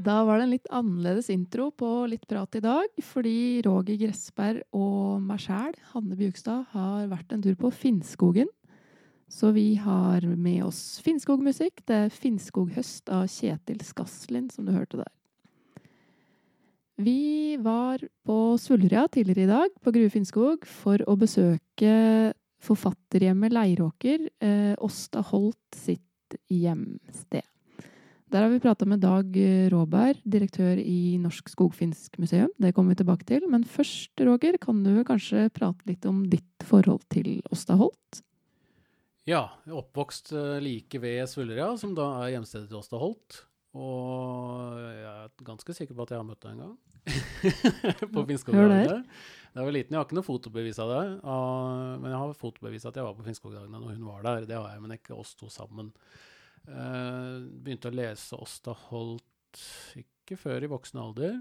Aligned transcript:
Da 0.00 0.22
var 0.24 0.38
det 0.38 0.44
en 0.46 0.52
litt 0.54 0.68
annerledes 0.72 1.28
intro 1.32 1.66
på 1.76 1.88
Litt 2.08 2.22
prat 2.30 2.54
i 2.56 2.62
dag, 2.64 2.88
fordi 3.04 3.60
Roger 3.66 3.98
Gressberg 4.00 4.62
og 4.76 5.20
meg 5.20 5.42
sjæl, 5.44 5.74
Hanne 5.92 6.16
Bjugstad, 6.16 6.70
har 6.72 7.10
vært 7.10 7.34
en 7.34 7.42
tur 7.44 7.58
på 7.60 7.68
Finnskogen. 7.74 8.48
Så 9.30 9.50
vi 9.52 9.74
har 9.76 10.24
med 10.24 10.64
oss 10.64 11.02
Finnskogmusikk. 11.04 11.84
Det 11.84 11.98
er 12.06 12.14
Finnskoghøst 12.14 13.12
av 13.12 13.28
Kjetil 13.28 13.84
Skaslin, 13.84 14.48
som 14.48 14.64
du 14.64 14.72
hørte 14.72 15.02
der. 15.02 15.12
Vi 17.00 17.58
var 17.60 18.00
på 18.24 18.40
Svulria 18.60 19.04
tidligere 19.12 19.44
i 19.44 19.52
dag, 19.52 19.78
på 19.84 19.92
Grue 19.92 20.12
Finnskog, 20.12 20.64
for 20.64 21.04
å 21.04 21.18
besøke 21.20 21.94
forfatterhjemmet 22.64 23.52
Leiråker, 23.52 24.28
eh, 24.40 24.74
Holt 25.30 25.76
sitt 25.76 26.40
hjemsted. 26.48 27.44
Der 28.30 28.44
har 28.44 28.50
vi 28.52 28.60
prata 28.62 28.86
med 28.86 29.00
Dag 29.02 29.34
Råberg, 29.72 30.20
direktør 30.22 30.78
i 30.78 31.18
Norsk 31.18 31.48
Skogfinsk 31.50 32.14
museum. 32.22 32.52
Det 32.62 32.70
kommer 32.76 32.94
vi 32.94 33.00
tilbake 33.00 33.26
til. 33.26 33.42
Men 33.50 33.64
først, 33.66 34.12
Roger, 34.22 34.54
kan 34.62 34.84
du 34.84 34.92
kanskje 35.06 35.48
prate 35.50 35.82
litt 35.90 36.06
om 36.06 36.20
ditt 36.30 36.66
forhold 36.68 37.02
til 37.10 37.40
Åsta 37.50 37.74
Holt? 37.80 38.20
Ja, 39.26 39.48
oppvokst 39.66 40.30
eh, 40.38 40.60
like 40.62 41.02
ved 41.02 41.24
Svulleria, 41.26 41.72
som 41.80 41.96
da 41.98 42.06
er 42.20 42.36
hjemstedet 42.36 42.70
til 42.70 42.78
Åsta 42.78 43.02
Holt. 43.02 43.42
Og 43.74 44.78
jeg 44.78 45.10
er 45.10 45.34
ganske 45.50 45.78
sikker 45.80 45.98
på 45.98 46.06
at 46.06 46.14
jeg 46.14 46.22
har 46.22 46.30
møtt 46.30 46.46
deg 46.46 46.54
en 46.54 46.64
gang. 46.68 46.78
på 48.14 48.26
Finnskogdagene. 48.30 49.02
Da 49.50 49.58
jeg 49.58 49.66
var 49.66 49.74
liten, 49.74 49.94
jeg 49.96 49.98
har 49.98 50.06
ikke 50.06 50.20
noe 50.20 50.30
fotobevis 50.30 50.78
av 50.86 50.94
det. 50.94 51.04
Men 51.26 52.10
jeg 52.12 52.22
har 52.22 52.40
fotobevis 52.46 52.86
av 52.86 52.94
at 52.94 53.02
jeg 53.02 53.10
var 53.10 53.18
på 53.18 53.26
Finnskogdagene 53.26 53.74
når 53.82 53.98
hun 53.98 54.10
var 54.14 54.26
der. 54.30 54.50
Det 54.54 54.58
har 54.58 54.70
jeg, 54.70 54.86
men 54.86 55.00
ikke 55.00 55.18
oss 55.18 55.34
to 55.34 55.50
sammen. 55.50 55.90
Uh, 56.70 57.46
begynte 57.64 57.90
å 57.90 57.94
lese 57.94 58.38
Åsta 58.38 58.74
Holt 58.86 59.62
ikke 59.98 60.38
før 60.38 60.66
i 60.66 60.70
voksen 60.70 61.00
alder. 61.02 61.40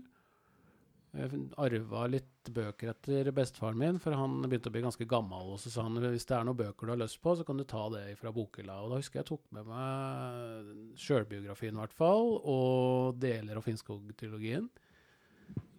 Jeg 1.09 1.39
arva 1.58 2.03
litt 2.05 2.49
bøker 2.53 2.91
etter 2.91 3.31
bestefaren 3.33 3.77
min, 3.81 3.97
for 4.02 4.13
han 4.13 4.44
begynte 4.44 4.69
å 4.69 4.73
bli 4.73 4.83
ganske 4.83 5.08
gammel. 5.09 5.55
Og 5.55 5.61
så 5.61 5.71
sa 5.73 5.86
han 5.88 5.97
hvis 6.03 6.27
det 6.30 6.36
er 6.38 6.45
noen 6.45 6.59
bøker 6.59 6.86
du 6.86 6.94
har 6.94 7.02
lyst 7.02 7.17
på, 7.23 7.33
så 7.38 7.45
kan 7.45 7.58
du 7.58 7.66
ta 7.66 7.88
det 7.94 8.03
fra 8.19 8.33
bokhylla. 8.33 8.75
Og 8.83 8.94
da 8.94 8.99
husker 9.02 9.19
jeg 9.19 9.25
jeg 9.25 9.30
tok 9.31 9.47
med 9.58 9.69
meg 9.69 10.99
sjølbiografien, 11.02 11.73
i 11.73 11.81
hvert 11.81 11.97
fall, 11.97 12.36
og 12.41 13.17
deler 13.21 13.58
av 13.58 13.66
Finnskog-trilogien. 13.66 14.69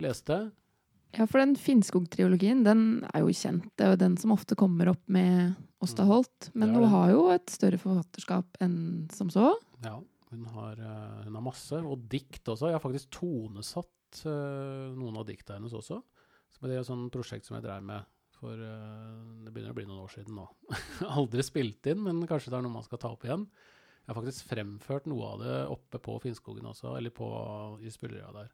Leste. 0.03 0.41
Ja, 1.17 1.27
for 1.27 1.43
den 1.43 1.57
Finnskog-triologien, 1.59 2.63
den 2.67 3.03
er 3.11 3.25
jo 3.25 3.35
kjent. 3.35 3.67
Det 3.79 3.87
er 3.87 3.95
jo 3.95 4.01
den 4.05 4.17
som 4.21 4.35
ofte 4.35 4.57
kommer 4.59 4.93
opp 4.93 5.03
med 5.11 5.57
Åsta 5.83 6.05
mm. 6.05 6.11
Holt. 6.11 6.51
Men 6.55 6.75
hun 6.77 6.87
har 6.93 7.11
jo 7.11 7.25
et 7.35 7.51
større 7.51 7.81
forfatterskap 7.81 8.61
enn 8.63 9.09
som 9.15 9.33
så. 9.33 9.53
Ja, 9.83 9.97
hun 10.31 10.47
har, 10.55 10.79
eh, 10.79 11.25
hun 11.27 11.35
har 11.35 11.45
masse. 11.45 11.81
Og 11.81 12.07
dikt 12.13 12.47
også. 12.47 12.71
Jeg 12.71 12.79
har 12.79 12.85
faktisk 12.85 13.11
tonesatt 13.19 14.23
uh, 14.27 14.91
noen 14.95 15.19
av 15.19 15.27
dikta 15.27 15.57
hennes 15.57 15.75
også. 15.75 16.01
Så 16.51 16.63
det 16.67 16.77
er 16.77 16.83
et 16.83 16.89
sånt 16.89 17.11
prosjekt 17.15 17.47
som 17.47 17.57
jeg 17.59 17.67
drev 17.67 17.85
med 17.87 18.07
for 18.41 18.57
uh, 18.57 19.43
Det 19.45 19.53
begynner 19.53 19.75
å 19.75 19.77
bli 19.77 19.89
noen 19.89 20.05
år 20.05 20.15
siden 20.15 20.39
nå. 20.39 20.47
Aldri 21.19 21.45
spilt 21.47 21.91
inn, 21.91 22.03
men 22.07 22.23
kanskje 22.31 22.53
det 22.53 22.61
er 22.61 22.67
noe 22.67 22.79
man 22.79 22.87
skal 22.87 23.03
ta 23.03 23.13
opp 23.15 23.27
igjen. 23.27 23.49
Jeg 24.01 24.15
har 24.15 24.19
faktisk 24.23 24.49
fremført 24.51 25.11
noe 25.11 25.35
av 25.35 25.43
det 25.43 25.59
oppe 25.71 26.01
på 26.03 26.17
Finnskogen 26.23 26.71
også, 26.71 26.95
eller 26.99 27.13
på, 27.15 27.27
i 27.85 27.93
spillera 27.93 28.33
der. 28.35 28.49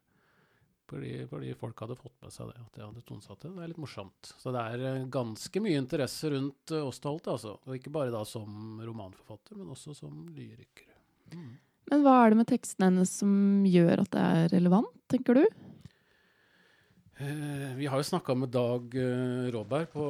Fordi, 0.87 1.13
fordi, 1.27 1.51
folk 1.59 1.83
hadde 1.83 1.99
fått 1.99 2.15
med 2.23 2.31
seg 2.31 2.51
det, 2.51 2.61
at 2.63 2.79
jeg 2.79 2.85
hadde 2.85 3.05
tonsatt 3.07 3.41
det. 3.43 3.53
Det 3.55 3.63
er 3.63 3.71
litt 3.73 3.83
morsomt. 3.83 4.31
Så 4.39 4.53
det 4.55 4.63
er 4.63 4.83
uh, 4.85 5.07
ganske 5.11 5.63
mye 5.63 5.81
interesse 5.83 6.31
rundt 6.31 6.75
oss 6.79 7.01
til 7.03 7.11
Holt, 7.11 7.27
altså. 7.33 7.57
Og 7.67 7.75
ikke 7.75 7.93
bare 7.93 8.13
da 8.13 8.23
som 8.27 8.79
romanforfatter, 8.79 9.59
men 9.59 9.73
også 9.75 9.95
som 9.97 10.21
lyriker. 10.31 10.87
Mm. 11.35 11.55
Men 11.91 12.03
hva 12.03 12.17
er 12.21 12.31
det 12.31 12.41
med 12.41 12.49
teksten 12.49 12.87
hennes 12.87 13.11
som 13.21 13.31
gjør 13.67 14.03
at 14.03 14.13
det 14.15 14.23
er 14.23 14.53
relevant, 14.57 14.95
tenker 15.11 15.39
du? 15.39 15.45
Eh, 17.17 17.75
vi 17.75 17.87
har 17.89 17.97
jo 17.97 18.05
snakka 18.05 18.35
med 18.37 18.51
Dag 18.53 18.93
eh, 18.93 19.47
Råberg 19.53 19.87
på 19.89 20.07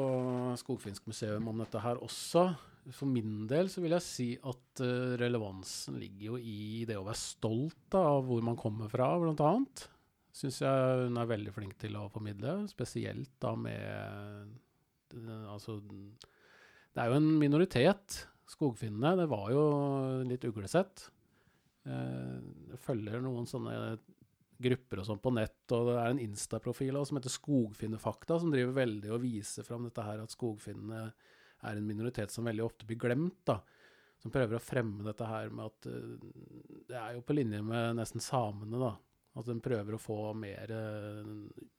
Skogfinsk 0.59 1.05
museum 1.07 1.45
om 1.47 1.61
dette 1.61 1.79
her 1.79 2.01
også. 2.03 2.49
For 2.91 3.07
min 3.07 3.45
del 3.47 3.69
så 3.71 3.83
vil 3.83 3.95
jeg 3.95 4.03
si 4.03 4.27
at 4.35 4.81
eh, 4.83 5.13
relevansen 5.21 5.95
ligger 6.01 6.33
jo 6.33 6.39
i 6.41 6.83
det 6.87 6.97
å 6.99 7.05
være 7.07 7.19
stolt 7.21 7.95
av 7.95 8.25
hvor 8.27 8.43
man 8.43 8.59
kommer 8.59 8.91
fra, 8.91 9.13
blant 9.21 9.43
annet. 9.43 9.85
Syns 10.37 10.61
jeg 10.61 11.03
hun 11.07 11.17
er 11.17 11.29
veldig 11.31 11.53
flink 11.55 11.77
til 11.81 11.97
å 11.97 12.07
formidle, 12.13 12.59
spesielt 12.69 13.33
da 13.41 13.55
med 13.57 14.55
Altså 15.47 15.77
Det 15.87 16.99
er 16.99 17.07
jo 17.09 17.15
en 17.15 17.29
minoritet, 17.39 18.17
skogfinnene. 18.51 19.15
Det 19.21 19.27
var 19.31 19.47
jo 19.53 19.61
litt 20.27 20.43
uglesett. 20.49 21.07
Jeg 21.87 22.75
eh, 22.75 22.79
følger 22.83 23.23
noen 23.23 23.47
sånne 23.47 23.95
grupper 24.57 25.01
og 25.01 25.07
sånn 25.07 25.21
på 25.21 25.31
nett, 25.35 25.63
og 25.75 25.91
det 25.91 25.97
er 26.01 26.11
en 26.11 26.21
Insta-profil 26.23 26.97
som 27.05 27.19
heter 27.19 27.33
Skogfinnefakta, 27.33 28.39
som 28.41 28.53
driver 28.53 28.75
veldig 28.79 29.11
og 29.13 29.21
viser 29.23 29.65
fram 29.67 29.85
dette 29.87 30.05
her 30.05 30.23
at 30.23 30.33
skogfinnene 30.33 31.01
er 31.07 31.77
en 31.77 31.87
minoritet 31.87 32.33
som 32.33 32.47
veldig 32.47 32.65
ofte 32.65 32.87
blir 32.89 32.99
glemt. 33.01 33.39
da, 33.45 33.59
Som 34.21 34.33
prøver 34.33 34.57
å 34.57 34.63
fremme 34.63 35.05
dette 35.05 35.29
her 35.29 35.53
med 35.53 35.69
at 35.69 35.89
uh, 35.89 36.17
det 36.89 36.97
er 36.97 37.15
jo 37.17 37.25
på 37.25 37.37
linje 37.37 37.61
med 37.65 37.99
nesten 37.99 38.23
samene, 38.23 38.81
da. 38.81 38.95
At 39.37 39.49
en 39.53 39.61
prøver 39.61 39.93
å 39.93 40.01
få 40.01 40.17
mer 40.37 40.71
uh, 40.73 41.21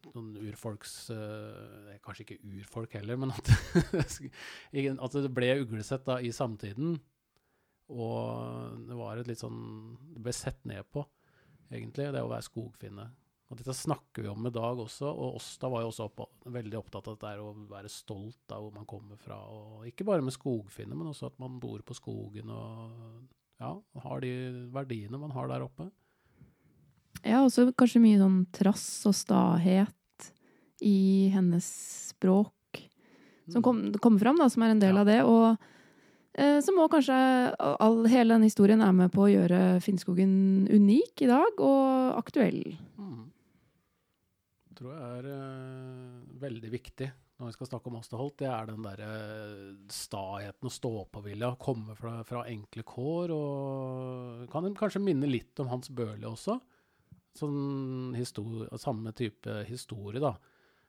noen 0.06 0.28
urfolks 0.46 0.92
uh, 1.10 1.94
Kanskje 2.04 2.24
ikke 2.24 2.40
urfolk 2.60 2.94
heller, 2.98 3.18
men 3.18 3.34
at, 3.34 3.50
at 3.98 5.16
det 5.18 5.32
ble 5.34 5.52
uglesett 5.64 6.06
da 6.06 6.20
i 6.22 6.30
samtiden. 6.34 6.96
Og 7.88 8.84
det 8.86 8.98
var 8.98 9.18
et 9.18 9.30
litt 9.30 9.40
sånn 9.40 9.60
Det 10.12 10.22
ble 10.22 10.34
sett 10.36 10.60
ned 10.68 10.86
på, 10.92 11.02
egentlig, 11.72 12.12
det 12.14 12.22
å 12.22 12.30
være 12.30 12.46
skogfinne. 12.46 13.08
Og 13.48 13.56
dette 13.56 13.72
snakker 13.72 14.26
vi 14.26 14.28
om 14.28 14.44
i 14.44 14.52
dag 14.52 14.80
også, 14.82 15.08
og 15.08 15.38
Åsta 15.38 15.70
var 15.72 15.80
jo 15.80 15.88
også 15.88 16.04
opp, 16.10 16.20
veldig 16.52 16.76
opptatt 16.82 17.06
av 17.08 17.16
det 17.22 17.30
å 17.40 17.54
være 17.70 17.88
stolt 17.88 18.52
av 18.52 18.66
hvor 18.66 18.74
man 18.76 18.88
kommer 18.88 19.16
fra. 19.20 19.38
Og 19.48 19.86
ikke 19.88 20.04
bare 20.04 20.24
med 20.24 20.36
skogfinne, 20.36 20.92
men 20.92 21.08
også 21.08 21.30
at 21.30 21.38
man 21.40 21.56
bor 21.62 21.80
på 21.80 21.96
skogen 21.96 22.52
og 22.52 23.24
ja, 23.58 23.72
har 24.04 24.20
de 24.22 24.32
verdiene 24.74 25.20
man 25.20 25.32
har 25.32 25.48
der 25.48 25.64
oppe. 25.64 25.88
Ja, 27.24 27.42
også 27.42 27.70
kanskje 27.78 28.02
mye 28.04 28.20
sånn 28.20 28.42
trass 28.54 28.86
og 29.08 29.16
stahet 29.16 30.28
i 30.84 31.28
hennes 31.34 31.66
språk 32.12 32.54
som 33.48 33.64
kommer 33.64 33.96
kom, 34.04 34.18
fram, 34.20 34.36
da, 34.38 34.46
som 34.52 34.62
er 34.62 34.74
en 34.74 34.82
del 34.82 34.94
ja. 34.94 35.02
av 35.02 35.08
det. 35.08 35.20
Og 35.24 35.68
Eh, 36.38 36.60
så 36.62 36.74
må 36.74 36.86
kanskje 36.90 37.16
all, 37.58 38.04
hele 38.06 38.36
den 38.36 38.46
historien 38.46 38.82
er 38.84 38.92
med 38.94 39.10
på 39.10 39.24
å 39.24 39.30
gjøre 39.30 39.80
Finnskogen 39.82 40.68
unik 40.70 41.24
i 41.26 41.30
dag, 41.30 41.58
og 41.58 42.18
aktuell. 42.20 42.60
Mm. 42.98 43.24
Det 44.68 44.78
tror 44.78 44.92
jeg 44.94 45.08
er 45.16 45.32
eh, 45.32 46.20
veldig 46.44 46.70
viktig 46.70 47.08
når 47.38 47.50
vi 47.50 47.56
skal 47.56 47.70
snakke 47.70 47.90
om 47.90 47.98
Asterholt. 47.98 48.36
Det 48.38 48.46
er 48.50 48.70
den 48.70 48.86
derre 48.86 49.10
eh, 49.16 49.64
staheten 49.94 50.70
og 50.70 50.74
stå-på-vilja. 50.74 51.52
Komme 51.58 51.98
fra, 51.98 52.20
fra, 52.26 52.44
enkle 52.50 52.86
kår. 52.86 53.34
Og 53.34 54.46
kan 54.54 54.70
kanskje 54.78 55.02
minne 55.02 55.30
litt 55.30 55.58
om 55.62 55.72
Hans 55.74 55.90
Børli 55.90 56.26
også. 56.28 56.60
Sånn 57.36 58.16
samme 58.80 59.12
type 59.12 59.62
historie, 59.68 60.22
da. 60.22 60.34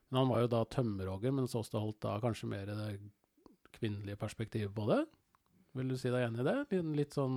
Men 0.09 0.23
han 0.23 0.31
var 0.31 0.43
jo 0.43 0.51
da 0.51 0.65
tømmerhogger, 0.65 1.33
mens 1.35 1.53
holdt 1.53 2.01
da 2.01 2.17
kanskje 2.23 2.49
mer 2.49 2.69
det 2.71 2.99
kvinnelige 3.75 4.19
perspektivet 4.19 4.73
på 4.75 4.87
det. 4.89 5.03
Vil 5.77 5.91
du 5.91 5.97
si 5.99 6.09
deg 6.09 6.25
enig 6.25 6.41
i 6.41 6.47
det? 6.47 6.55
En 6.79 6.95
litt 6.97 7.13
sånn 7.15 7.35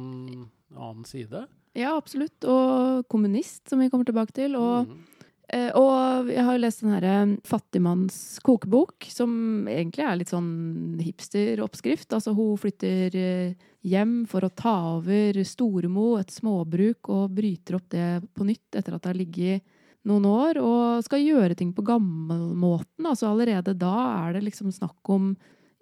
annen 0.73 1.05
side? 1.09 1.45
Ja, 1.77 1.97
absolutt. 1.97 2.45
Og 2.49 3.05
kommunist, 3.13 3.67
som 3.69 3.83
vi 3.83 3.91
kommer 3.93 4.09
tilbake 4.09 4.35
til. 4.37 4.57
Og, 4.57 4.89
mm. 4.89 5.27
eh, 5.53 5.69
og 5.77 6.31
jeg 6.33 6.47
har 6.47 6.57
jo 6.57 6.63
lest 6.65 6.85
den 6.85 6.95
herre 6.97 7.17
Fattigmanns 7.49 8.17
kokebok, 8.45 9.09
som 9.13 9.69
egentlig 9.69 10.07
er 10.07 10.19
litt 10.21 10.33
sånn 10.33 11.03
hipsteroppskrift. 11.05 12.09
Altså 12.17 12.35
hun 12.37 12.57
flytter 12.61 13.21
eh, 13.21 13.69
hjem 13.83 14.23
for 14.31 14.47
å 14.47 14.53
ta 14.55 14.75
over 14.97 15.39
Storemo, 15.47 16.17
et 16.21 16.33
småbruk, 16.33 17.11
og 17.13 17.33
bryter 17.37 17.79
opp 17.79 17.89
det 17.93 18.09
på 18.35 18.47
nytt 18.47 18.79
etter 18.79 18.97
at 18.97 19.03
det 19.03 19.11
har 19.11 19.19
ligget 19.19 19.79
noen 20.09 20.27
år, 20.27 20.59
og 20.63 21.05
skal 21.07 21.23
gjøre 21.23 21.57
ting 21.59 21.73
på 21.75 21.85
gammelmåten. 21.87 23.07
Altså 23.07 23.31
allerede 23.31 23.75
da 23.79 23.95
er 24.27 24.37
det 24.39 24.47
liksom 24.49 24.73
snakk 24.75 25.13
om 25.15 25.33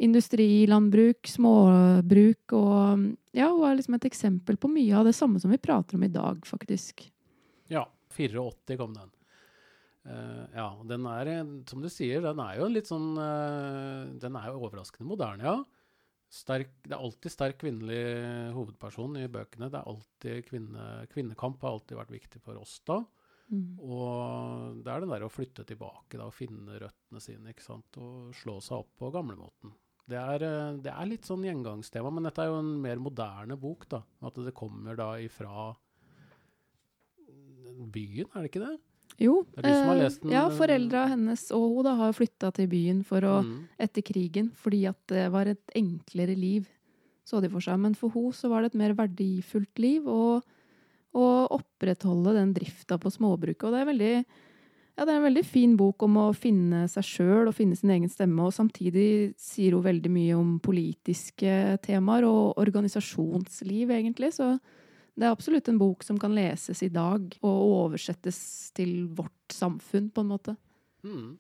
industrilandbruk, 0.01 1.29
småbruk 1.29 2.57
og 2.57 3.09
Ja, 3.37 3.47
hun 3.53 3.63
er 3.69 3.77
liksom 3.79 3.95
et 3.95 4.09
eksempel 4.09 4.57
på 4.59 4.67
mye 4.73 4.97
av 4.99 5.05
det 5.07 5.15
samme 5.15 5.39
som 5.39 5.53
vi 5.53 5.61
prater 5.61 5.95
om 5.95 6.03
i 6.03 6.11
dag, 6.11 6.41
faktisk. 6.49 7.05
Ja. 7.71 7.85
84 8.11 8.77
kom 8.77 8.95
den. 8.97 9.11
Uh, 10.01 10.45
ja, 10.57 10.69
den 10.89 11.05
er, 11.07 11.29
som 11.69 11.83
du 11.83 11.89
sier, 11.93 12.23
den 12.25 12.41
er 12.43 12.57
jo 12.57 12.71
litt 12.73 12.89
sånn 12.89 13.13
uh, 13.21 14.09
Den 14.19 14.39
er 14.41 14.49
jo 14.49 14.63
overraskende 14.65 15.07
moderne, 15.07 15.45
ja. 15.45 15.80
Sterk, 16.31 16.77
det 16.87 16.95
er 16.95 17.03
alltid 17.03 17.33
sterk 17.35 17.57
kvinnelig 17.59 18.03
hovedperson 18.55 19.17
i 19.19 19.27
bøkene. 19.33 19.67
Det 19.73 19.81
er 19.81 19.89
alltid 19.91 20.45
kvinne, 20.47 20.85
Kvinnekamp 21.11 21.65
har 21.67 21.75
alltid 21.75 21.99
vært 21.99 22.15
viktig 22.15 22.43
for 22.45 22.61
oss 22.61 22.77
da. 22.87 23.01
Mm. 23.51 23.81
Og 23.83 24.83
det 24.85 24.93
er 24.93 25.03
den 25.03 25.11
der 25.11 25.27
å 25.27 25.33
flytte 25.33 25.65
tilbake 25.67 26.15
da, 26.15 26.29
og 26.29 26.37
finne 26.37 26.79
røttene 26.79 27.23
sine 27.23 27.51
ikke 27.51 27.67
sant? 27.67 27.99
og 27.99 28.31
slå 28.39 28.61
seg 28.63 28.85
opp 28.85 28.93
på 29.01 29.11
gamlemåten. 29.15 29.75
Det 30.11 30.19
er, 30.19 30.45
eh, 30.47 30.79
det 30.83 30.93
er, 30.93 31.09
litt 31.11 31.27
sånn 31.27 31.45
gjengangstema, 31.47 32.11
men 32.15 32.27
dette 32.27 32.43
er 32.43 32.51
jo 32.51 32.61
en 32.63 32.77
mer 32.83 33.03
moderne 33.03 33.59
bok. 33.59 33.89
da, 33.91 34.03
At 34.23 34.39
det 34.39 34.55
kommer 34.55 34.99
da 34.99 35.13
ifra 35.23 35.75
byen, 37.91 38.31
er 38.35 38.43
det 38.43 38.51
ikke 38.51 38.67
det? 38.67 38.79
Jo. 39.19 39.45
Eh, 39.63 39.71
Ja, 40.31 40.47
eh, 40.47 40.57
foreldra 40.57 41.09
hennes 41.09 41.51
og 41.53 41.77
hun 41.77 41.85
da 41.85 41.95
har 41.97 42.13
flytta 42.13 42.53
til 42.55 42.69
byen 42.69 43.05
for 43.05 43.21
å, 43.21 43.43
Mm. 43.45 43.69
etter 43.79 44.03
krigen, 44.03 44.51
fordi 44.55 44.89
at 44.89 44.97
det 45.09 45.31
var 45.33 45.47
et 45.47 45.67
enklere 45.75 46.37
liv, 46.37 46.67
så 47.27 47.41
de 47.41 47.49
for 47.49 47.61
seg. 47.61 47.79
Men 47.79 47.95
for 47.95 48.11
hun 48.11 48.33
så 48.33 48.49
var 48.49 48.63
det 48.63 48.73
et 48.75 48.79
mer 48.79 48.95
verdifullt 48.95 49.79
liv 49.79 50.03
å 50.05 50.43
opprettholde 51.15 52.35
den 52.35 52.55
drifta 52.55 52.99
på 52.99 53.11
småbruket. 53.11 53.65
Og 53.65 53.73
det 53.73 53.81
er 53.81 53.93
veldig 53.93 54.25
ja, 54.99 55.05
det 55.07 55.15
er 55.15 55.17
en 55.25 55.35
veldig 55.35 55.45
fin 55.47 55.77
bok 55.77 56.03
om 56.03 56.15
å 56.17 56.35
finne 56.37 56.83
seg 56.91 57.03
sjøl 57.03 57.49
og 57.49 57.55
finne 57.55 57.77
sin 57.79 57.89
egen 57.91 58.09
stemme. 58.11 58.39
Og 58.45 58.53
samtidig 58.53 59.35
sier 59.41 59.73
hun 59.73 59.83
veldig 59.83 60.11
mye 60.13 60.37
om 60.37 60.59
politiske 60.61 61.79
temaer 61.81 62.27
og 62.29 62.59
organisasjonsliv, 62.61 63.89
egentlig. 63.89 64.35
Så 64.35 64.59
det 65.21 65.29
er 65.29 65.35
absolutt 65.35 65.69
en 65.69 65.79
bok 65.81 66.05
som 66.07 66.17
kan 66.21 66.33
leses 66.33 66.81
i 66.87 66.89
dag 66.93 67.27
og 67.45 67.63
oversettes 67.85 68.41
til 68.77 69.05
vårt 69.13 69.53
samfunn, 69.53 70.09
på 70.09 70.25
en 70.25 70.31
måte. 70.31 70.55
Mm. 71.05 71.37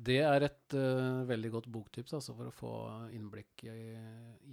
Det 0.00 0.16
er 0.24 0.46
et 0.46 0.74
uh, 0.74 1.20
veldig 1.28 1.50
godt 1.52 1.68
boktips 1.70 2.14
altså, 2.16 2.34
for 2.34 2.48
å 2.48 2.54
få 2.56 2.72
innblikk 3.14 3.66
i, 3.68 3.92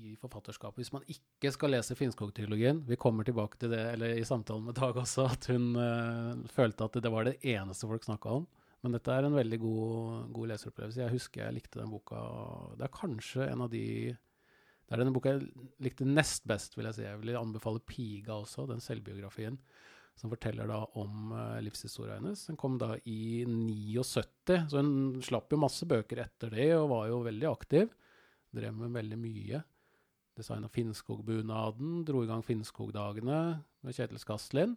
i 0.04 0.14
forfatterskapet. 0.20 0.82
Hvis 0.82 0.94
man 0.94 1.08
ikke 1.10 1.54
skal 1.56 1.72
lese 1.72 1.96
Finnskog-trilogien 1.96 2.82
Vi 2.90 2.98
kommer 3.00 3.24
tilbake 3.24 3.60
til 3.62 3.72
det 3.72 3.84
eller 3.94 4.18
i 4.18 4.26
samtalen 4.28 4.68
med 4.68 4.76
Dag 4.78 5.00
også, 5.00 5.30
at 5.32 5.48
hun 5.54 5.72
uh, 5.80 6.36
følte 6.52 6.90
at 6.90 7.00
det 7.02 7.14
var 7.14 7.30
det 7.30 7.38
eneste 7.48 7.90
folk 7.90 8.06
snakka 8.06 8.42
om. 8.42 8.48
Men 8.84 8.94
dette 8.94 9.14
er 9.14 9.26
en 9.26 9.40
veldig 9.40 9.62
god, 9.64 10.28
god 10.36 10.52
leseropplevelse. 10.52 11.02
Jeg 11.02 11.16
husker 11.16 11.46
jeg 11.46 11.56
likte 11.56 11.80
den 11.82 11.96
boka. 11.96 12.20
Det 12.78 12.86
er 12.86 12.98
kanskje 13.00 13.48
en 13.48 13.64
av 13.66 13.72
de 13.74 13.88
Det 14.88 14.96
er 14.96 15.04
denne 15.04 15.12
boka 15.12 15.34
jeg 15.34 15.50
likte 15.84 16.08
nest 16.08 16.48
best, 16.48 16.78
vil 16.78 16.88
jeg 16.88 16.96
si. 16.96 17.04
Jeg 17.04 17.20
vil 17.20 17.36
anbefale 17.36 17.84
'Piga' 17.84 18.40
også, 18.40 18.68
den 18.70 18.80
selvbiografien 18.84 19.60
som 20.18 20.32
forteller 20.34 20.70
da 20.70 20.80
om 20.98 21.32
uh, 21.36 21.60
livshistoria 21.62 22.18
hennes. 22.18 22.48
Den 22.50 22.58
kom 22.58 22.78
da 22.82 22.96
i 23.06 23.46
79, 23.46 24.64
så 24.72 24.82
hun 24.82 25.20
slapp 25.24 25.54
jo 25.54 25.60
masse 25.62 25.86
bøker 25.90 26.24
etter 26.24 26.54
det 26.54 26.72
og 26.78 26.90
var 26.90 27.10
jo 27.12 27.24
veldig 27.28 27.50
aktiv. 27.52 27.92
Drev 28.56 28.74
med 28.80 28.96
veldig 28.98 29.20
mye. 29.22 29.62
Designa 30.38 30.70
Finnskogbunaden, 30.74 32.02
dro 32.06 32.24
i 32.24 32.30
gang 32.30 32.44
Finnskogdagene 32.46 33.42
med 33.86 33.98
Kjetil 33.98 34.22
Skaslin. 34.22 34.74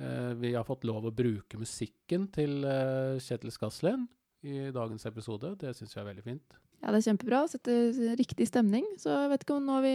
Uh, 0.00 0.32
vi 0.40 0.54
har 0.54 0.64
fått 0.64 0.86
lov 0.88 1.10
å 1.10 1.14
bruke 1.14 1.60
musikken 1.60 2.30
til 2.32 2.62
uh, 2.64 3.20
Kjetil 3.20 3.52
Skaslin 3.52 4.08
i 4.48 4.70
dagens 4.72 5.04
episode. 5.10 5.56
Det 5.60 5.74
syns 5.76 5.92
jeg 5.92 6.04
er 6.04 6.10
veldig 6.12 6.24
fint. 6.24 6.58
Ja, 6.82 6.92
det 6.94 7.00
er 7.00 7.06
kjempebra. 7.10 7.40
Setter 7.50 8.14
riktig 8.18 8.46
stemning. 8.50 8.84
Så 9.00 9.10
jeg 9.10 9.30
vet 9.32 9.42
ikke 9.46 9.56
om 9.58 9.66
nå 9.66 9.78
har 9.80 9.82
vi 9.86 9.94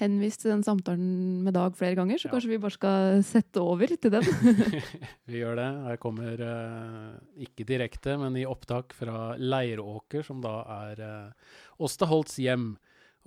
henvist 0.00 0.40
til 0.42 0.50
den 0.54 0.62
samtalen 0.64 1.42
med 1.44 1.52
Dag 1.54 1.74
flere 1.76 1.94
ganger, 1.98 2.16
så 2.18 2.26
Ja. 2.28 2.32
kanskje 2.32 2.48
vi 2.54 2.58
bare 2.62 2.74
skal 2.76 3.22
sette 3.28 3.60
over 3.60 3.86
til 3.92 4.10
den. 4.10 4.22
Vi 5.28 5.40
gjør 5.42 5.56
det. 5.60 5.66
Her 5.88 5.96
kommer 6.00 6.40
eh, 6.40 7.44
ikke 7.44 7.66
direkte, 7.68 8.16
men 8.18 8.36
i 8.40 8.46
opptak 8.48 8.92
fra 8.96 9.36
Leiråker, 9.38 10.24
som 10.24 10.40
da 10.40 10.54
er 10.88 11.00
eh, 11.04 11.52
Åsta 11.78 12.08
Holts 12.08 12.36
hjem 12.40 12.72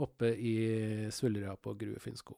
oppe 0.02 0.34
i 0.36 0.56
Svullerøya 1.14 1.56
på 1.62 1.78
Grue 1.80 2.02
Finnskog. 2.02 2.38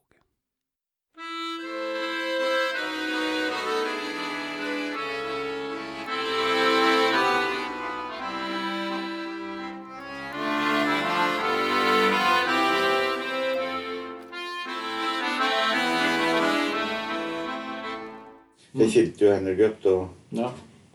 Jeg 18.78 18.90
kjente 18.94 19.26
jo 19.26 19.56
godt, 19.58 19.86
og 19.86 20.10
Ja. 20.32 20.50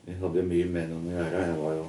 vi 0.07 0.13
hadde 0.21 0.43
mye 0.43 0.65
med 0.67 0.89
ham 0.89 1.07
å 1.09 1.11
gjøre. 1.11 1.41
Jeg 1.47 1.57
var 1.59 1.75
jo 1.75 1.87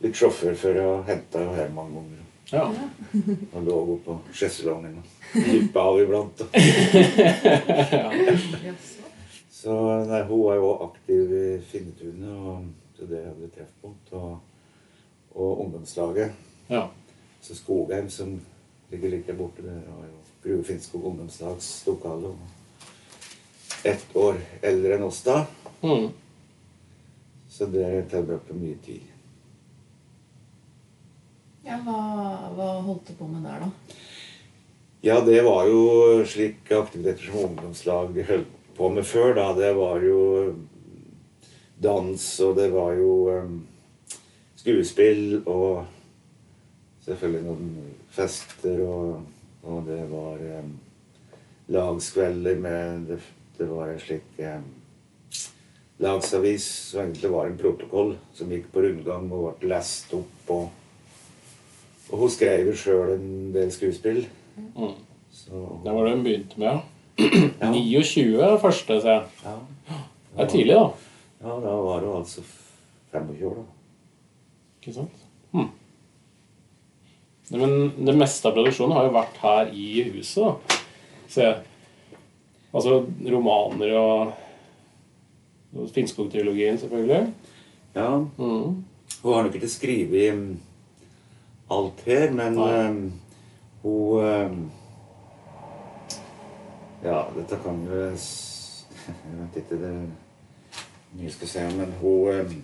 litt 0.00 0.14
sjåfør 0.16 0.54
før 0.56 0.74
jeg 0.80 1.04
henta 1.10 1.42
jo 1.42 1.52
her 1.56 1.68
mange 1.74 1.94
ganger. 1.94 2.22
ja. 2.52 2.64
Han 3.54 3.64
lå 3.64 3.98
på 4.04 4.18
sjeselongen 4.32 4.96
og 4.98 5.04
dyppa 5.34 5.80
av 5.80 6.00
iblant. 6.00 6.42
Så 9.50 9.72
nei, 10.06 10.22
hun 10.28 10.42
var 10.44 10.54
jo 10.60 10.68
aktiv 10.86 11.32
i 11.32 11.46
Finnetunet, 11.66 12.28
og 12.30 12.68
til 12.96 13.08
det 13.10 13.22
hadde 13.24 13.40
vi 13.42 13.48
treffpunkt. 13.56 14.12
Og, 14.12 14.38
og 15.34 15.60
ungdomslaget. 15.64 16.30
ja. 16.70 16.86
Så 17.46 17.54
Skogheim, 17.54 18.08
som 18.10 18.40
ligger 18.90 19.10
like 19.12 19.32
borte 19.38 19.62
der, 19.62 19.76
var 19.86 20.06
jo 20.08 20.16
Grue 20.42 20.64
Finnskog 20.64 21.04
ungdomslags 21.06 21.68
lokale. 21.86 22.26
Og 22.26 22.38
ett 23.86 24.16
år 24.16 24.40
eldre 24.62 24.96
enn 24.96 25.06
oss 25.06 25.22
da. 25.26 25.44
Mm. 25.82 26.08
Så 27.48 27.68
det 27.72 27.90
tilbrakte 28.10 28.56
mye 28.56 28.76
tid. 28.84 29.12
Ja, 31.66 31.78
hva, 31.82 32.00
hva 32.54 32.68
holdt 32.86 33.08
du 33.10 33.16
på 33.18 33.26
med 33.30 33.46
der, 33.46 33.64
da? 33.64 33.96
Ja, 35.06 35.20
det 35.20 35.40
var 35.46 35.66
jo 35.70 36.22
slike 36.26 36.78
aktiviteter 36.78 37.30
som 37.30 37.44
ungdomslag 37.50 38.16
holdt 38.28 38.52
på 38.76 38.90
med 38.90 39.06
før. 39.06 39.34
da. 39.34 39.52
Det 39.54 39.72
var 39.76 40.02
jo 40.02 40.20
dans, 41.82 42.24
og 42.40 42.56
det 42.56 42.68
var 42.74 42.92
jo 42.98 43.12
um, 43.30 43.60
skuespill 44.56 45.42
og 45.44 45.86
selvfølgelig 47.06 47.44
noen 47.46 47.70
fester. 48.14 48.82
Og, 48.86 49.22
og 49.66 49.86
det 49.86 50.00
var 50.10 50.42
um, 50.60 50.74
lagskvelder 51.66 52.60
med 52.62 53.08
Det, 53.10 53.20
det 53.58 53.68
var 53.70 53.88
en 53.88 54.00
slik 54.00 54.40
eh, 54.42 54.60
lagsavis 56.02 56.66
som 56.90 57.00
egentlig 57.00 57.30
var 57.32 57.46
en 57.46 57.58
protokoll 57.58 58.16
som 58.36 58.50
gikk 58.52 58.68
på 58.72 58.82
rundgang 58.84 59.30
og 59.32 59.56
ble 59.60 59.70
lest 59.72 60.12
opp. 60.16 60.50
Og, 60.52 60.68
og 62.10 62.22
hun 62.22 62.32
skrev 62.32 62.70
jo 62.70 62.76
sjøl 62.76 63.14
en 63.16 63.30
del 63.54 63.72
skuespill. 63.74 64.26
Mm. 64.76 64.92
Så, 65.32 65.62
Det 65.84 65.94
var 65.94 66.04
det 66.04 66.14
hun 66.14 66.24
begynte 66.24 66.60
med, 66.60 66.68
ja. 66.70 67.32
Ja. 67.60 67.72
29 67.72 68.36
er 68.36 68.50
det 68.54 68.60
første, 68.60 69.00
ser 69.00 69.10
jeg. 69.10 69.24
Ja. 69.44 69.56
Det 70.36 70.44
er 70.44 70.52
tidlig, 70.52 70.76
da. 70.76 70.86
Ja, 71.40 71.56
da 71.64 71.74
var 71.80 72.04
hun 72.04 72.18
altså 72.20 72.44
25 73.12 73.46
år, 73.48 73.60
da. 73.62 73.66
Ikke 74.80 74.94
sant? 74.96 75.22
Hm. 75.52 75.70
Men 77.56 77.72
det 78.08 78.16
meste 78.18 78.48
av 78.48 78.56
produksjonen 78.56 78.96
har 78.96 79.06
jo 79.06 79.14
vært 79.14 79.40
her 79.40 79.72
i 79.72 79.88
huset, 80.10 80.44
da. 80.44 80.82
Så 81.30 81.42
jeg. 81.46 81.56
Altså 82.76 82.98
romaner 83.32 83.94
og, 83.96 84.32
og 85.76 85.88
Finnskog-trilogien, 85.94 86.78
selvfølgelig. 86.78 87.32
Ja, 87.96 88.10
Mm. 88.38 88.84
Hun 89.22 89.34
har 89.34 89.42
nok 89.46 89.54
ikke 89.54 89.68
skrevet 89.68 90.32
um, 90.34 90.58
alt 91.72 92.00
her, 92.06 92.30
men 92.36 92.58
um, 92.58 93.12
hun 93.82 94.24
um, 94.24 94.58
Ja, 97.04 97.22
dette 97.36 97.58
kan 97.64 97.80
jo 97.86 97.94
Jeg 99.06 99.38
vet 99.40 99.56
ikke 99.62 99.78
det 99.80 99.92
mye 101.16 101.32
skal 101.32 101.48
si, 101.48 101.64
men 101.78 101.94
hun 102.00 102.40
um, 102.40 102.56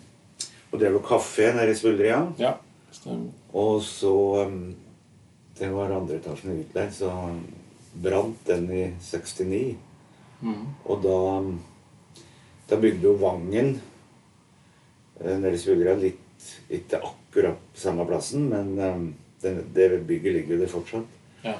Hun 0.73 0.81
drev 0.81 0.99
jo 0.99 1.03
kafé 1.07 1.53
nede 1.57 1.71
i 1.73 1.79
Svuldria. 1.79 2.21
Ja, 2.39 2.53
stemmer. 2.93 3.31
Og 3.53 3.83
så 3.87 4.13
um, 4.47 4.75
Det 5.59 5.73
var 5.75 5.93
andre 5.97 6.17
etasjen 6.21 6.61
utleid, 6.61 6.93
så 6.97 7.13
brant 8.03 8.47
den 8.49 8.69
i 8.73 8.85
69. 9.01 9.77
Mm. 10.43 10.63
Og 10.91 11.03
da, 11.05 11.19
da 12.71 12.79
bygde 12.83 13.07
jo 13.07 13.17
Vangen 13.21 13.77
eh, 15.21 15.37
nede 15.39 15.55
i 15.55 15.61
Svullera 15.61 15.95
litt 16.01 16.19
Ikke 16.75 16.99
akkurat 16.99 17.59
på 17.73 17.79
samme 17.79 18.03
plassen, 18.09 18.49
men 18.51 18.73
um, 18.83 19.05
det, 19.43 19.53
det 19.75 20.01
bygget 20.09 20.35
ligger 20.35 20.59
der 20.59 20.71
fortsatt. 20.71 21.21
Ja. 21.45 21.55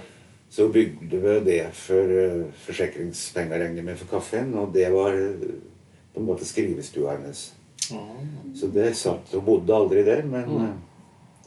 Så 0.51 0.67
bygde 0.69 1.21
vi 1.23 1.35
det 1.47 1.61
for 1.79 2.11
uh, 2.11 2.49
forsikringspenger, 2.67 3.63
regner 3.63 3.79
jeg 3.81 3.87
med, 3.87 4.01
for 4.01 4.11
kaffen. 4.11 4.51
Og 4.59 4.75
det 4.75 4.89
var 4.93 5.15
eh, 5.17 5.55
på 6.13 6.21
en 6.21 6.27
måte 6.27 6.49
skrivestua 6.49 7.15
hennes. 7.15 7.45
Mm. 7.95 8.57
Så 8.59 8.69
det 8.75 8.91
satt 8.97 9.33
Hun 9.33 9.45
bodde 9.47 9.75
aldri 9.75 10.03
der, 10.07 10.27
men 10.29 10.51
eh, 10.67 10.75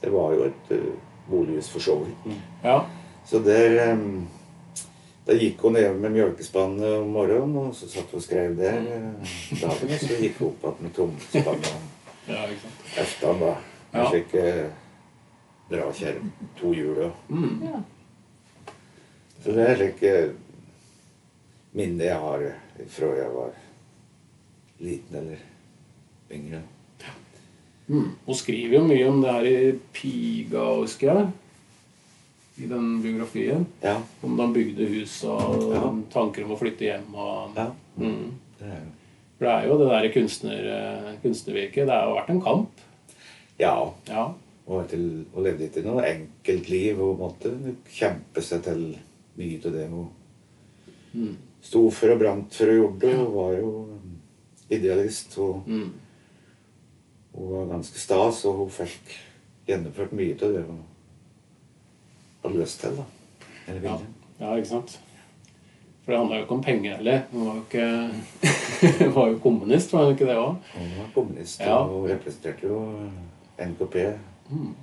det 0.02 0.10
var 0.14 0.34
jo 0.34 0.48
et 0.48 0.72
uh, 0.74 0.88
bolighus 1.28 1.68
for 1.70 1.84
så 1.84 1.98
vidt. 2.02 2.40
ja. 2.64 2.80
Så 3.26 3.38
der 3.42 3.92
um, 3.92 4.26
Da 5.26 5.34
gikk 5.34 5.60
hun 5.66 5.74
ned 5.74 5.96
med 5.98 6.12
mjølkespannet 6.14 7.00
om 7.00 7.08
morgenen, 7.10 7.56
og 7.58 7.72
så 7.74 7.88
satt 7.90 8.12
hun 8.14 8.20
og 8.20 8.22
skrev 8.22 8.52
der 8.58 8.76
eh, 8.78 9.32
dagen. 9.58 9.90
Og 9.90 9.98
så 10.04 10.18
gikk 10.20 10.38
hun 10.38 10.52
opp 10.52 10.62
igjen 10.68 10.84
med 10.86 10.94
tomspannet 10.94 11.70
om 11.74 11.88
ja, 12.30 12.44
eftan, 13.02 13.40
da. 13.42 13.54
Hun 13.90 14.00
Ja. 14.02 14.08
slike 14.10 14.42
dragkjerr. 15.70 16.18
To 16.60 16.72
hjul 16.76 16.98
og 17.08 17.12
Mm. 17.32 17.62
Ja. 17.64 17.80
Så 19.42 19.52
det 19.54 19.66
er 19.70 19.76
slike 19.78 20.12
minner 21.76 22.04
jeg 22.08 22.18
har 22.22 22.42
fra 22.90 23.10
jeg 23.16 23.30
var 23.34 23.50
liten 24.80 25.16
eller 25.20 25.42
yngre. 26.32 26.60
Mm. 27.88 28.08
Hun 28.26 28.34
skriver 28.34 28.74
jo 28.78 28.84
mye 28.88 29.08
om 29.08 29.20
det 29.22 29.32
her 29.32 29.46
i 29.50 29.72
Piga, 29.94 30.64
husker 30.80 31.12
jeg. 31.12 31.26
I 32.58 32.66
den 32.70 33.02
biografien. 33.02 33.66
Ja. 33.82 33.98
Om 34.24 34.38
han 34.38 34.52
bygde 34.54 34.86
hus 34.88 35.18
og 35.28 35.72
Ja. 35.74 35.82
tanker 36.12 36.44
om 36.44 36.52
å 36.54 36.58
flytte 36.58 36.86
hjem 36.88 37.14
og 37.14 37.56
ja 37.56 37.66
mm. 37.98 38.30
det 38.58 38.66
er 38.70 38.80
jo 38.80 38.92
For 39.38 39.44
det 39.44 39.52
er 39.52 39.66
jo 39.68 39.78
det 39.78 39.88
der 39.90 40.12
kunstner, 40.14 40.68
eh, 40.72 41.16
kunstnervirket. 41.22 41.86
Det 41.86 41.92
har 41.92 42.06
jo 42.08 42.14
vært 42.16 42.30
en 42.32 42.40
kamp. 42.40 42.70
Ja. 43.58 43.74
Ja. 44.08 44.22
Og, 44.66 44.88
til, 44.88 45.26
og 45.34 45.44
levde 45.44 45.66
ikke 45.68 45.82
noe 45.84 46.02
enkelt 46.08 46.68
liv 46.72 47.00
og 47.04 47.18
måtte 47.20 47.52
kjempe 47.92 48.40
seg 48.42 48.62
til 48.64 48.80
mye 49.36 49.60
av 49.66 49.72
det 49.72 49.88
hun 49.90 50.08
Mm. 51.14 51.36
sto 51.62 51.90
for 51.90 52.10
og 52.12 52.18
brant 52.20 52.52
for 52.54 52.66
og 52.68 52.74
gjorde. 53.00 53.12
Hun 53.16 53.34
var 53.34 53.52
jo 53.60 53.70
idealist. 54.70 55.38
og 55.38 55.62
Mm. 55.68 55.92
Hun 57.36 57.50
var 57.52 57.66
ganske 57.76 57.98
stas, 57.98 58.44
og 58.44 58.56
hun 58.56 58.70
fikk 58.70 59.14
gjennomført 59.68 60.12
mye 60.12 60.32
av 60.34 60.52
det 60.54 60.64
hun 60.66 60.80
hadde 62.46 62.62
lyst 62.62 62.80
til. 62.80 62.96
da. 62.96 63.04
Eller 63.68 63.82
Ja. 63.90 63.96
det. 63.96 64.06
ja, 64.40 64.54
ikke 64.56 64.68
sant. 64.68 65.00
For 66.04 66.12
det 66.12 66.18
handla 66.20 66.36
jo 66.36 66.42
ikke 66.44 66.54
om 66.54 66.62
penger 66.62 66.96
heller. 66.96 67.20
Hun 67.32 67.46
var 67.46 67.54
jo 67.54 67.62
ikke 67.66 69.12
var 69.16 69.28
jo 69.28 69.38
kommunist, 69.42 69.92
var 69.92 70.04
hun 70.04 70.12
ikke 70.14 70.26
det 70.28 70.36
òg? 70.38 70.56
Hun 70.74 70.90
var 70.98 71.08
kommunist 71.14 71.60
Ja. 71.60 71.76
og 71.82 72.08
representerte 72.10 72.66
jo 72.68 72.82
NKP. 73.58 73.96
Mm. 74.50 74.74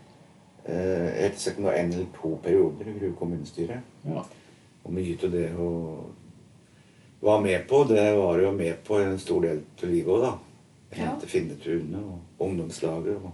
Eh, 0.66 1.32
sikkert 1.36 1.76
en 1.80 1.92
eller 1.94 2.06
to 2.22 2.40
perioder 2.44 2.88
i 2.88 3.00
Grue 3.00 3.14
kommunestyre. 3.20 3.82
Ja. 4.08 4.24
Og 4.84 4.94
mye 4.94 5.16
av 5.24 5.32
det 5.32 5.50
hun 5.56 5.98
var 7.22 7.40
med 7.42 7.68
på, 7.70 7.84
det 7.88 8.18
var 8.18 8.40
jo 8.40 8.52
med 8.52 8.74
på 8.84 8.98
en 9.00 9.20
stor 9.20 9.42
del 9.42 9.62
av 9.84 9.90
livet 9.90 10.12
òg, 10.14 10.22
da. 10.22 10.34
Ja. 10.94 11.06
Hente 11.08 11.28
Finnetunet 11.28 12.04
og 12.04 12.20
ungdomslaget. 12.40 13.16
Og, 13.24 13.32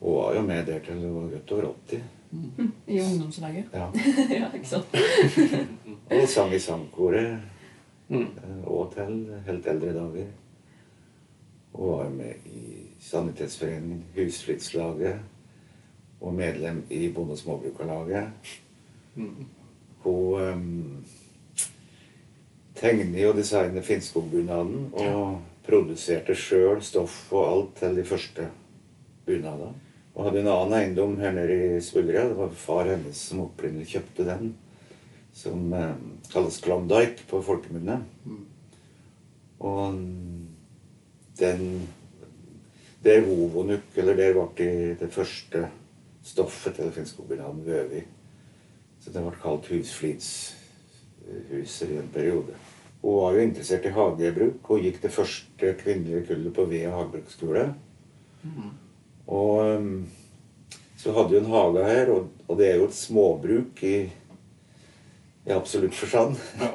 hun 0.00 0.14
var 0.16 0.34
jo 0.34 0.42
med 0.42 0.66
der 0.66 0.78
til 0.82 0.94
hun 1.00 1.14
var 1.14 1.30
godt 1.36 1.52
over 1.52 1.68
80. 1.88 2.02
I 2.86 3.00
ungdomslaget. 3.00 3.64
Ja. 3.72 3.88
ja, 4.40 4.52
ikke 4.54 4.68
sant? 4.68 4.86
Og 6.10 6.28
sang 6.28 6.54
i 6.54 6.58
sangkoret 6.58 7.38
Mm. 8.12 8.22
eh, 8.22 8.64
og 8.68 8.92
til 8.94 9.42
helt 9.46 9.66
eldre 9.66 9.92
dager. 9.94 10.26
Hun 11.72 11.88
var 11.98 12.08
med 12.10 12.34
i 12.46 12.82
Sanitetsforeningen, 13.00 14.04
Husflidslaget 14.16 15.18
og 16.20 16.34
medlem 16.34 16.82
i 16.90 17.08
Bonde- 17.12 17.32
og 17.32 17.38
småbrukarlaget. 17.38 18.30
Mm. 19.14 19.46
Hun 19.98 20.40
um, 20.42 21.04
tegner 22.74 23.28
og 23.28 23.36
designer 23.36 23.82
Finnskogbunaden 23.82 24.90
og 24.92 25.40
produserte 25.66 26.34
sjøl 26.34 26.82
stoff 26.82 27.32
og 27.32 27.52
alt 27.52 27.74
til 27.76 27.96
de 27.96 28.04
første 28.04 28.48
bunadene. 29.26 29.72
Og 30.12 30.26
hadde 30.26 30.42
en 30.42 30.52
annen 30.52 30.76
eiendom 30.76 31.14
her 31.22 31.32
nede 31.36 31.56
i 31.76 31.84
Svullrya. 31.84 32.26
Det 32.28 32.36
var 32.36 32.50
far 32.56 32.90
hennes 32.90 33.18
som 33.30 33.44
opprinnelig 33.46 33.92
kjøpte 33.94 34.22
den. 34.28 34.44
Som 35.32 35.72
eh, 35.72 35.94
kalles 36.32 36.60
Klondyke 36.64 37.24
på 37.30 37.40
folkemunne. 37.44 37.96
Mm. 38.24 38.44
Og 39.62 39.82
den 41.38 41.88
Det 43.02 43.26
vov 43.26 43.50
hun 43.50 43.66
nok, 43.66 43.82
eller 43.98 44.14
det 44.14 44.34
ble 44.34 44.46
det, 44.56 44.98
det 45.00 45.10
første 45.10 45.68
stoffet 46.22 46.74
til 46.76 46.84
det 46.86 46.94
finske 46.94 47.16
kombinatet 47.18 47.66
Vøvi. 47.66 48.02
Så 49.02 49.10
det 49.10 49.22
ble 49.24 49.32
kalt 49.42 49.66
Husflidshuset 49.72 51.90
i 51.90 51.98
en 51.98 52.12
periode. 52.14 52.54
Hun 53.02 53.18
var 53.18 53.34
jo 53.34 53.42
interessert 53.42 53.88
i 53.88 53.96
hagebruk 53.96 54.70
og 54.70 54.84
gikk 54.86 55.02
det 55.02 55.10
første 55.10 55.72
kvinnelige 55.80 56.26
kullet 56.28 56.54
på 56.54 56.68
Vea 56.70 56.90
hagebruksskole. 56.94 57.64
Mm. 58.44 58.70
Og 59.26 59.76
um, 59.76 60.06
så 60.98 61.12
hadde 61.16 61.38
hun 61.38 61.46
en 61.46 61.52
hage 61.52 61.84
her, 61.86 62.10
og, 62.14 62.28
og 62.48 62.58
det 62.58 62.68
er 62.68 62.80
jo 62.80 62.88
et 62.88 62.96
småbruk 62.96 63.82
i, 63.86 63.96
i 65.46 65.54
absolutt 65.54 65.94
forstand. 65.98 66.38
Ja. 66.60 66.72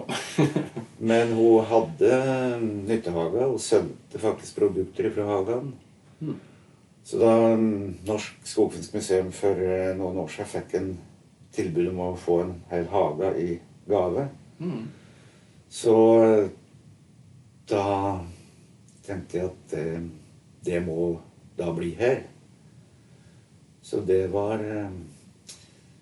Men 1.12 1.34
hun 1.38 1.66
hadde 1.70 2.12
nyttehage 2.88 3.46
og 3.46 3.60
sendte 3.62 4.20
faktisk 4.20 4.58
produkter 4.60 5.12
fra 5.14 5.28
hagen. 5.30 5.74
Mm. 6.20 6.40
Så 7.08 7.20
da 7.22 7.34
um, 7.54 7.96
Norsk 8.08 8.42
Skogfinsk 8.44 8.98
museum 8.98 9.30
for 9.32 9.62
eh, 9.64 9.94
noen 9.96 10.18
år 10.24 10.32
siden 10.34 10.50
fikk 10.52 10.74
en 10.80 10.90
tilbud 11.56 11.92
om 11.94 12.02
å 12.04 12.16
få 12.20 12.42
en 12.44 12.56
hel 12.72 12.90
hage 12.92 13.34
i 13.44 13.50
gave, 13.88 14.30
Mm. 14.58 14.88
så 15.70 15.94
da 17.70 18.20
tenkte 19.06 19.38
jeg 19.38 19.46
at 19.46 19.68
det, 19.70 19.84
det 20.66 20.80
må 20.82 21.20
da 21.60 21.70
bli 21.76 21.92
her. 22.00 22.24
Så 23.88 24.02
det 24.04 24.26
var 24.34 24.60
eh, 24.60 24.90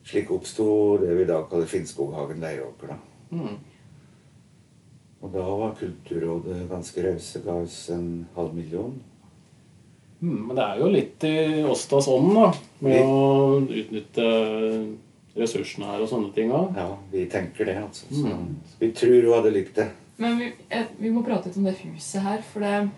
Slik 0.05 0.29
oppsto 0.33 0.65
det 1.01 1.15
vi 1.17 1.25
da 1.29 1.39
kaller 1.49 1.65
Finnskoghagen 1.69 2.39
Leiråker. 2.41 2.91
da. 2.93 2.97
Mm. 3.35 3.55
Og 5.25 5.31
da 5.33 5.43
var 5.49 5.73
Kulturrådet 5.79 6.67
ganske 6.69 7.03
rause, 7.07 7.41
ga 7.45 7.55
oss 7.63 7.77
en 7.93 8.27
halv 8.35 8.53
million. 8.53 8.93
Mm. 10.21 10.47
Men 10.47 10.55
det 10.59 10.63
er 10.65 10.79
jo 10.83 10.89
litt 10.93 11.25
i 11.25 11.33
Åstas 11.65 12.07
ånd, 12.13 12.35
da. 12.37 12.51
Med 12.85 13.01
å 13.01 13.57
utnytte 13.65 14.27
ressursene 15.35 15.89
her 15.89 16.05
og 16.05 16.09
sånne 16.13 16.29
ting 16.37 16.53
òg. 16.55 16.77
Ja, 16.77 16.87
vi 17.11 17.25
tenker 17.33 17.65
det, 17.67 17.77
altså. 17.81 18.05
Så 18.13 18.25
Mm. 18.29 18.55
vi 18.79 18.91
tror 18.91 19.21
hun 19.25 19.33
hadde 19.33 19.51
likt 19.57 19.75
det. 19.75 19.89
Men 20.17 20.37
vi, 20.39 20.51
vi 20.99 21.09
må 21.11 21.25
prate 21.25 21.49
litt 21.49 21.57
om 21.57 21.63
det 21.65 21.77
huset 21.81 22.21
her, 22.21 22.41
for 22.41 22.59
det, 22.61 22.89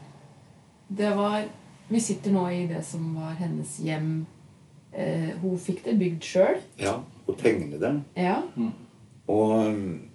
det 0.90 1.16
var 1.16 1.46
Vi 1.90 2.00
sitter 2.04 2.32
nå 2.36 2.50
i 2.52 2.68
det 2.68 2.84
som 2.84 3.14
var 3.16 3.32
hennes 3.40 3.78
hjem. 3.80 4.26
Eh, 4.94 5.30
hun 5.42 5.58
fikk 5.60 5.84
det 5.86 5.98
bygd 6.00 6.24
sjøl. 6.24 6.62
Ja, 6.80 7.00
Hun 7.28 7.36
tegnet 7.36 7.82
det. 7.82 7.92
Ja. 8.16 8.38
Og 9.28 9.50
um, 9.68 10.10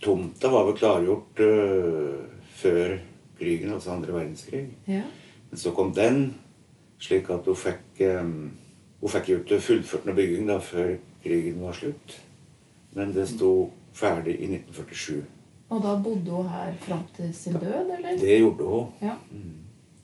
tomta 0.00 0.48
var 0.48 0.64
vel 0.70 0.76
klargjort 0.78 1.42
uh, 1.44 2.22
før 2.56 2.94
krigen, 3.38 3.72
altså 3.74 3.92
andre 3.92 4.14
verdenskrig. 4.16 4.66
ja. 4.88 5.02
Men 5.50 5.58
så 5.58 5.72
kom 5.74 5.90
den, 5.94 6.34
slik 7.02 7.26
at 7.34 7.44
hun 7.44 7.56
fikk 7.58 8.00
um, 8.20 8.50
Hun 9.00 9.08
fikk 9.10 9.28
jo 9.32 9.38
ikke 9.40 9.56
fullført 9.64 10.04
noe 10.06 10.14
bygging 10.14 10.46
da 10.48 10.58
før 10.60 10.94
krigen 11.24 11.60
var 11.62 11.72
slutt. 11.72 12.16
Men 12.94 13.12
det 13.16 13.28
sto 13.30 13.70
ferdig 13.96 14.34
i 14.40 14.48
1947. 14.50 15.22
Og 15.70 15.82
da 15.82 15.94
bodde 16.02 16.30
hun 16.34 16.48
her 16.52 16.72
fram 16.82 17.02
til 17.16 17.30
sin 17.34 17.52
død, 17.56 17.90
eller? 17.96 18.16
Det 18.20 18.38
gjorde 18.40 18.64
hun. 18.68 18.86
Ja. 19.02 19.14
Mm, 19.30 19.56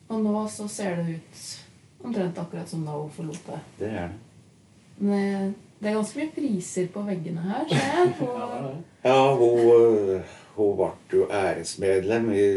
Og 0.09 0.21
nå 0.23 0.47
så 0.49 0.67
ser 0.71 0.95
det 1.01 1.17
ut 1.19 1.41
omtrent 2.03 2.37
akkurat 2.37 2.69
som 2.69 2.85
da 2.85 2.91
hun 2.91 3.09
forlot 3.11 3.39
det. 3.47 3.59
det 3.79 3.87
er 3.89 4.07
det. 4.07 4.15
Men 4.99 5.55
det, 5.79 5.89
er 5.89 5.93
ganske 5.93 6.19
mye 6.19 6.31
priser 6.35 6.87
på 6.93 7.01
veggene 7.05 7.41
her, 7.41 7.65
ser 7.69 7.75
jeg. 7.77 8.13
Ja, 8.21 8.47
det. 8.63 8.75
Ja, 9.03 9.35
hun, 9.35 9.59
øh, 9.59 10.21
hun 10.55 10.75
ble 10.77 11.19
jo 11.19 11.27
æresmedlem 11.31 12.31
i 12.33 12.47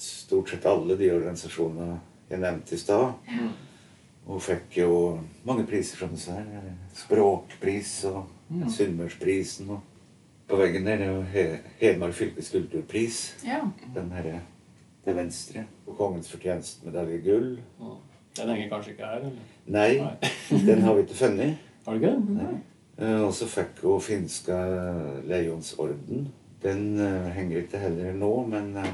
stort 0.00 0.48
sett 0.50 0.64
alle 0.66 0.96
de 0.98 1.10
organisasjonene 1.14 2.00
jeg 2.30 2.40
nevnte 2.40 2.74
i 2.74 2.78
stad. 2.78 3.12
ja. 3.28 3.48
Hun 4.24 4.40
fikk 4.40 4.78
jo 4.78 5.18
mange 5.44 5.66
priser 5.68 5.98
som 6.00 6.08
disse 6.14 6.32
her. 6.32 6.62
Språkpris 6.96 8.04
og 8.08 8.24
Ja. 8.54 8.68
Sunnmørsprisen. 8.72 9.68
Og 9.70 9.80
på 10.48 10.56
veggen 10.56 10.86
der 10.86 10.96
er 11.04 11.10
jo 11.10 11.22
He- 11.22 11.58
Hedmark 11.80 12.12
fylkeskulturpris. 12.14 13.36
ja. 13.44 13.60
Den 13.94 14.10
herre 14.12 14.40
til 15.04 15.16
venstre. 15.16 15.64
Og 15.86 15.96
Kongens 15.96 16.30
fortjenstmedalje 16.30 17.18
gull. 17.24 17.58
Den 18.36 18.48
henger 18.50 18.68
kanskje 18.72 18.90
ikke 18.94 19.06
her? 19.06 19.16
eller? 19.20 19.30
Nei, 19.66 19.90
Nei. 20.02 20.60
den 20.66 20.82
har 20.82 20.94
vi 20.96 21.04
ikke 21.06 21.14
funnet. 21.20 21.54
Har 21.86 21.94
du 21.94 22.00
ikke? 22.00 22.14
Nei. 22.34 22.54
Eh, 22.98 23.20
Og 23.26 23.32
så 23.36 23.46
fikk 23.50 23.82
hun 23.84 24.00
finska 24.00 24.56
Leionsorden. 25.28 26.28
Den 26.64 26.84
eh, 27.00 27.28
henger 27.36 27.60
ikke 27.64 27.78
heller 27.82 28.14
nå, 28.16 28.30
men 28.48 28.70
eh, 28.80 28.92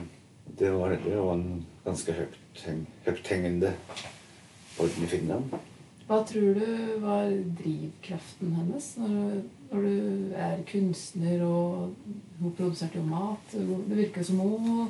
det 0.58 0.72
var, 0.74 0.96
det 1.04 1.16
var 1.16 1.34
en 1.36 1.64
ganske 1.84 2.12
høyt, 2.16 2.38
heng, 2.66 2.80
høythengende 3.06 3.70
orden 4.80 5.04
i 5.06 5.10
Finland. 5.12 5.52
Hva 6.10 6.18
tror 6.26 6.56
du 6.58 6.66
var 7.04 7.30
drivkraften 7.60 8.56
hennes 8.58 8.88
når, 8.98 9.42
når 9.70 9.84
du 9.86 10.32
er 10.34 10.64
kunstner 10.66 11.44
og 11.46 11.92
hun 12.40 12.54
produserte 12.58 12.98
jo 12.98 13.04
mat? 13.06 13.54
Det 13.54 13.94
virker 14.00 14.26
som 14.26 14.42
hun 14.42 14.88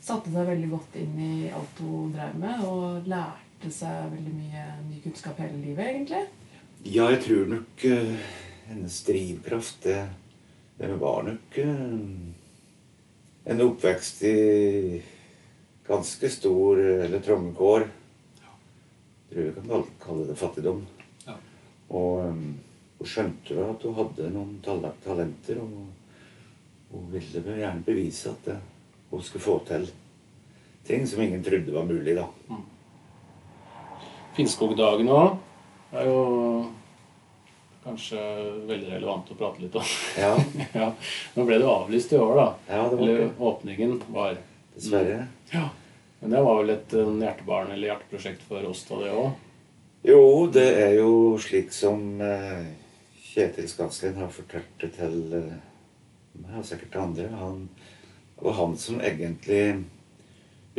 satte 0.00 0.30
seg 0.30 0.46
veldig 0.46 0.70
godt 0.70 0.94
inn 1.02 1.16
i 1.18 1.32
alt 1.50 1.82
hun 1.82 2.12
drev 2.14 2.38
med, 2.38 2.62
og 2.70 3.08
lærte 3.10 3.49
seg 3.68 4.12
veldig 4.14 4.32
mye 4.32 4.64
ny 4.88 5.02
kunnskap 5.04 5.38
hele 5.44 5.60
livet, 5.60 5.84
egentlig. 5.92 6.24
Ja, 6.88 7.10
jeg 7.12 7.20
tror 7.26 7.50
nok 7.50 7.84
uh, 7.84 8.28
hennes 8.70 9.00
drivkraft 9.04 9.82
det, 9.84 10.00
det 10.80 10.94
var 11.02 11.26
nok 11.28 11.58
uh, 11.60 12.30
en 13.44 13.60
oppvekst 13.66 14.22
i 14.24 15.02
ganske 15.90 16.28
stor 16.30 16.80
eh, 16.80 17.04
eller 17.04 17.20
trange 17.20 17.52
kår. 17.58 17.86
Jeg 18.40 19.30
tror 19.30 19.46
vi 19.46 19.54
kan 19.54 19.86
kalle 20.02 20.26
det 20.28 20.36
fattigdom. 20.38 20.82
Ja. 21.26 21.34
Og 21.98 22.26
um, 22.28 22.44
hun 23.00 23.10
skjønte 23.10 23.56
vel 23.56 23.72
at 23.72 23.86
hun 23.86 23.96
hadde 23.96 24.28
noen 24.34 24.58
talenter, 24.62 25.62
og 25.62 26.92
hun 26.92 27.08
ville 27.14 27.42
vel 27.42 27.62
gjerne 27.62 27.86
bevise 27.86 28.30
at 28.30 28.52
eh, 28.54 28.62
hun 29.10 29.24
skulle 29.26 29.46
få 29.46 29.56
til 29.66 29.88
ting 30.86 31.06
som 31.06 31.22
ingen 31.24 31.42
trodde 31.44 31.74
var 31.74 31.88
mulig, 31.88 32.14
da. 32.18 32.28
Finnskogdagene 34.36 35.14
òg 35.14 35.96
er 35.98 36.06
jo 36.06 36.20
kanskje 37.84 38.20
veldig 38.68 38.90
relevant 38.92 39.30
å 39.32 39.36
prate 39.38 39.62
litt 39.64 39.76
om. 39.80 39.92
Ja, 40.20 40.34
ja. 40.80 40.88
Nå 41.34 41.46
ble 41.48 41.58
det 41.58 41.66
jo 41.66 41.72
avlyst 41.72 42.12
i 42.14 42.18
år, 42.20 42.34
da. 42.38 42.48
ja 42.68 42.82
det 42.90 42.98
var 42.98 43.04
Eller 43.06 43.22
det. 43.24 43.30
åpningen 43.50 43.94
var 44.14 44.36
Dessverre. 44.74 45.22
Ja. 45.50 45.68
Men 46.20 46.34
det 46.34 46.42
var 46.44 46.58
vel 46.60 46.74
et 46.74 46.92
hjertebarn 46.92 47.72
eller 47.72 47.88
hjerteprosjekt 47.90 48.44
for 48.46 48.66
oss 48.68 48.84
da, 48.88 48.98
det 49.00 49.14
òg? 49.16 49.30
Jo, 50.06 50.20
det 50.52 50.66
er 50.80 50.94
jo 51.00 51.10
slik 51.40 51.72
som 51.76 52.20
eh, 52.24 52.68
Kjetil 53.30 53.66
Skanslien 53.68 54.20
har 54.20 54.30
fortalt 54.32 54.70
det 54.80 54.92
til 54.96 55.16
eh, 55.36 55.56
meg 56.40 56.60
og 56.60 56.68
sikkert 56.68 56.92
til 56.94 57.02
andre. 57.02 57.26
Han, 57.40 57.64
det 58.36 58.46
var 58.46 58.56
han 58.60 58.76
som 58.80 59.00
egentlig 59.04 59.62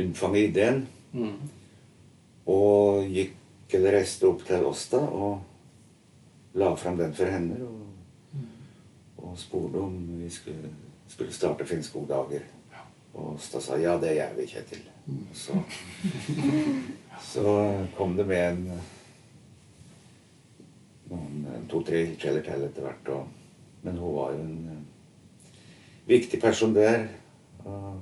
unnfanget 0.01 0.48
ideen. 0.51 0.81
Mm. 1.13 1.36
Og 2.50 3.10
gikk 3.12 3.36
eller 3.78 3.98
reiste 4.00 4.28
opp 4.28 4.46
til 4.48 4.66
da 4.66 5.01
og 5.01 5.42
la 6.60 6.72
fram 6.75 6.98
den 7.00 7.13
for 7.16 7.32
henne. 7.32 7.60
Og, 7.66 7.78
og 9.18 9.38
spurte 9.40 9.80
om 9.80 9.98
vi 10.20 10.30
skulle, 10.30 10.72
skulle 11.08 11.34
starte 11.34 11.66
Finnskogdager. 11.66 12.48
Og 13.13 13.36
Åsta 13.36 13.60
sa 13.60 13.78
ja, 13.80 13.98
det 14.00 14.16
gjør 14.16 14.38
vi, 14.38 14.48
Kjetil. 14.48 14.84
Og 15.08 15.36
Så, 15.36 15.58
så 17.34 17.46
kom 17.98 18.16
det 18.18 18.28
med 18.28 18.48
en 18.51 18.72
to-tre 21.72 22.06
ildsjeler 22.06 22.44
til 22.46 22.68
etter 22.68 22.86
hvert. 22.86 23.12
Og, 23.16 23.28
men 23.86 24.00
hun 24.00 24.16
var 24.16 24.32
jo 24.36 24.46
en 24.46 24.70
eh, 24.72 25.60
viktig 26.08 26.40
person 26.42 26.75
der. 26.75 27.08
Og, 27.66 28.01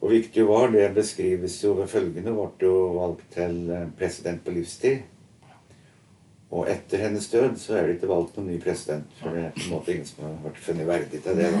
og 0.00 0.10
viktig 0.12 0.44
hun 0.44 0.50
var, 0.52 0.70
det 0.70 0.88
beskrives 0.94 1.56
jo 1.64 1.72
ved 1.78 1.88
følgende. 1.90 2.34
Ble 2.34 2.68
jo 2.68 2.74
valgt 2.94 3.24
til 3.34 3.64
eh, 3.74 3.88
president 3.98 4.44
på 4.44 4.54
livstid. 4.54 5.00
Og 6.48 6.64
etter 6.70 7.02
hennes 7.02 7.26
død 7.28 7.58
så 7.60 7.74
er 7.76 7.86
det 7.86 7.98
ikke 7.98 8.08
valgt 8.08 8.38
noen 8.38 8.46
ny 8.54 8.56
president. 8.62 9.10
For 9.20 9.34
det 9.36 9.42
er 9.42 9.50
på 9.56 9.64
en 9.66 9.72
måte 9.74 9.92
ingen 9.92 10.08
som 10.08 10.24
har 10.24 10.38
vært 10.46 10.62
funnet 10.64 10.88
verdig 10.88 11.20
til 11.26 11.36
det. 11.36 11.50
da. 11.52 11.60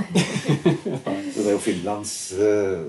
Så 1.34 1.42
det 1.42 1.50
er 1.50 1.52
jo 1.52 1.60
Finlands 1.60 2.14
eh, 2.32 2.86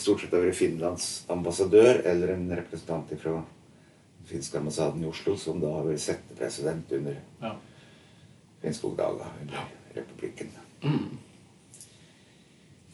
Stort 0.00 0.22
sett 0.22 0.32
har 0.32 0.40
vært 0.40 0.56
Finlands 0.56 1.08
ambassadør 1.28 1.98
eller 2.08 2.30
en 2.32 2.46
representant 2.56 3.10
fra 3.20 3.34
den 3.42 4.28
finske 4.30 4.56
ambassaden 4.56 5.02
i 5.04 5.08
Oslo 5.10 5.34
som 5.36 5.58
da 5.60 5.74
har 5.74 5.84
vært 5.84 6.00
settepresident 6.06 6.94
under 6.96 7.18
Ja. 7.42 7.50
Finnskogdaga 8.62 9.26
under 9.42 9.66
republikken. 9.92 10.54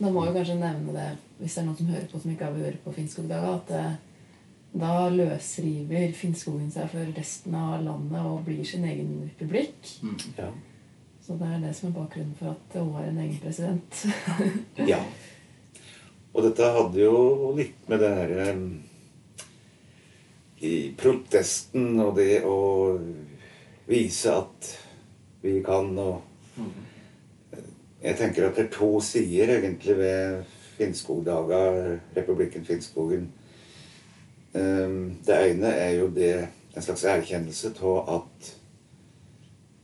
Man 0.00 0.14
må 0.14 0.24
jo 0.24 0.32
kanskje 0.32 0.56
nevne 0.56 0.94
det, 0.96 1.08
hvis 1.40 1.54
det 1.56 1.60
er 1.60 1.66
noen 1.66 1.76
som 1.76 1.90
hører 1.92 2.06
på 2.08 2.20
som 2.22 2.32
ikke 2.32 2.46
har 2.48 2.56
vært 2.56 2.80
på 2.84 2.92
Finnskogdaga, 2.96 3.52
at 3.58 3.72
eh, 3.76 3.98
da 4.80 4.94
løsriver 5.12 6.12
Finnskogen 6.16 6.70
seg 6.72 6.88
for 6.92 7.12
resten 7.16 7.56
av 7.58 7.82
landet 7.84 8.20
og 8.24 8.44
blir 8.46 8.62
sin 8.64 8.86
egen 8.88 9.16
republikk. 9.26 9.90
Ja. 10.38 10.48
Så 11.20 11.36
det 11.40 11.48
er 11.50 11.60
det 11.62 11.74
som 11.76 11.90
er 11.90 11.98
bakgrunnen 11.98 12.36
for 12.38 12.54
at 12.54 12.78
hun 12.78 12.94
har 12.96 13.10
en 13.10 13.20
egen 13.26 13.40
president. 13.42 14.04
Ja. 14.92 15.02
Og 16.30 16.46
dette 16.46 16.68
hadde 16.76 17.02
jo 17.02 17.50
litt 17.58 17.88
med 17.90 18.00
det 18.04 18.10
her 18.14 18.32
em, 18.44 18.64
I 20.62 20.92
protesten 20.98 21.98
og 21.98 22.14
det 22.20 22.44
å 22.46 22.58
vise 23.90 24.36
at 24.38 24.70
vi 25.42 25.56
kan 25.66 25.90
og 25.98 26.20
Jeg 28.00 28.16
tenker 28.16 28.46
at 28.46 28.56
det 28.56 28.64
er 28.64 28.72
to 28.72 28.94
sider 29.04 29.58
egentlig 29.58 29.96
ved 29.98 30.44
Finnskogdaga, 30.78 31.58
republikken 32.16 32.64
Finnskogen. 32.64 33.26
Det 34.52 35.36
ene 35.36 35.74
er 35.74 35.90
jo 35.98 36.08
det 36.14 36.32
en 36.74 36.82
slags 36.82 37.04
erkjennelse 37.04 37.74
av 37.82 38.08
at 38.14 38.48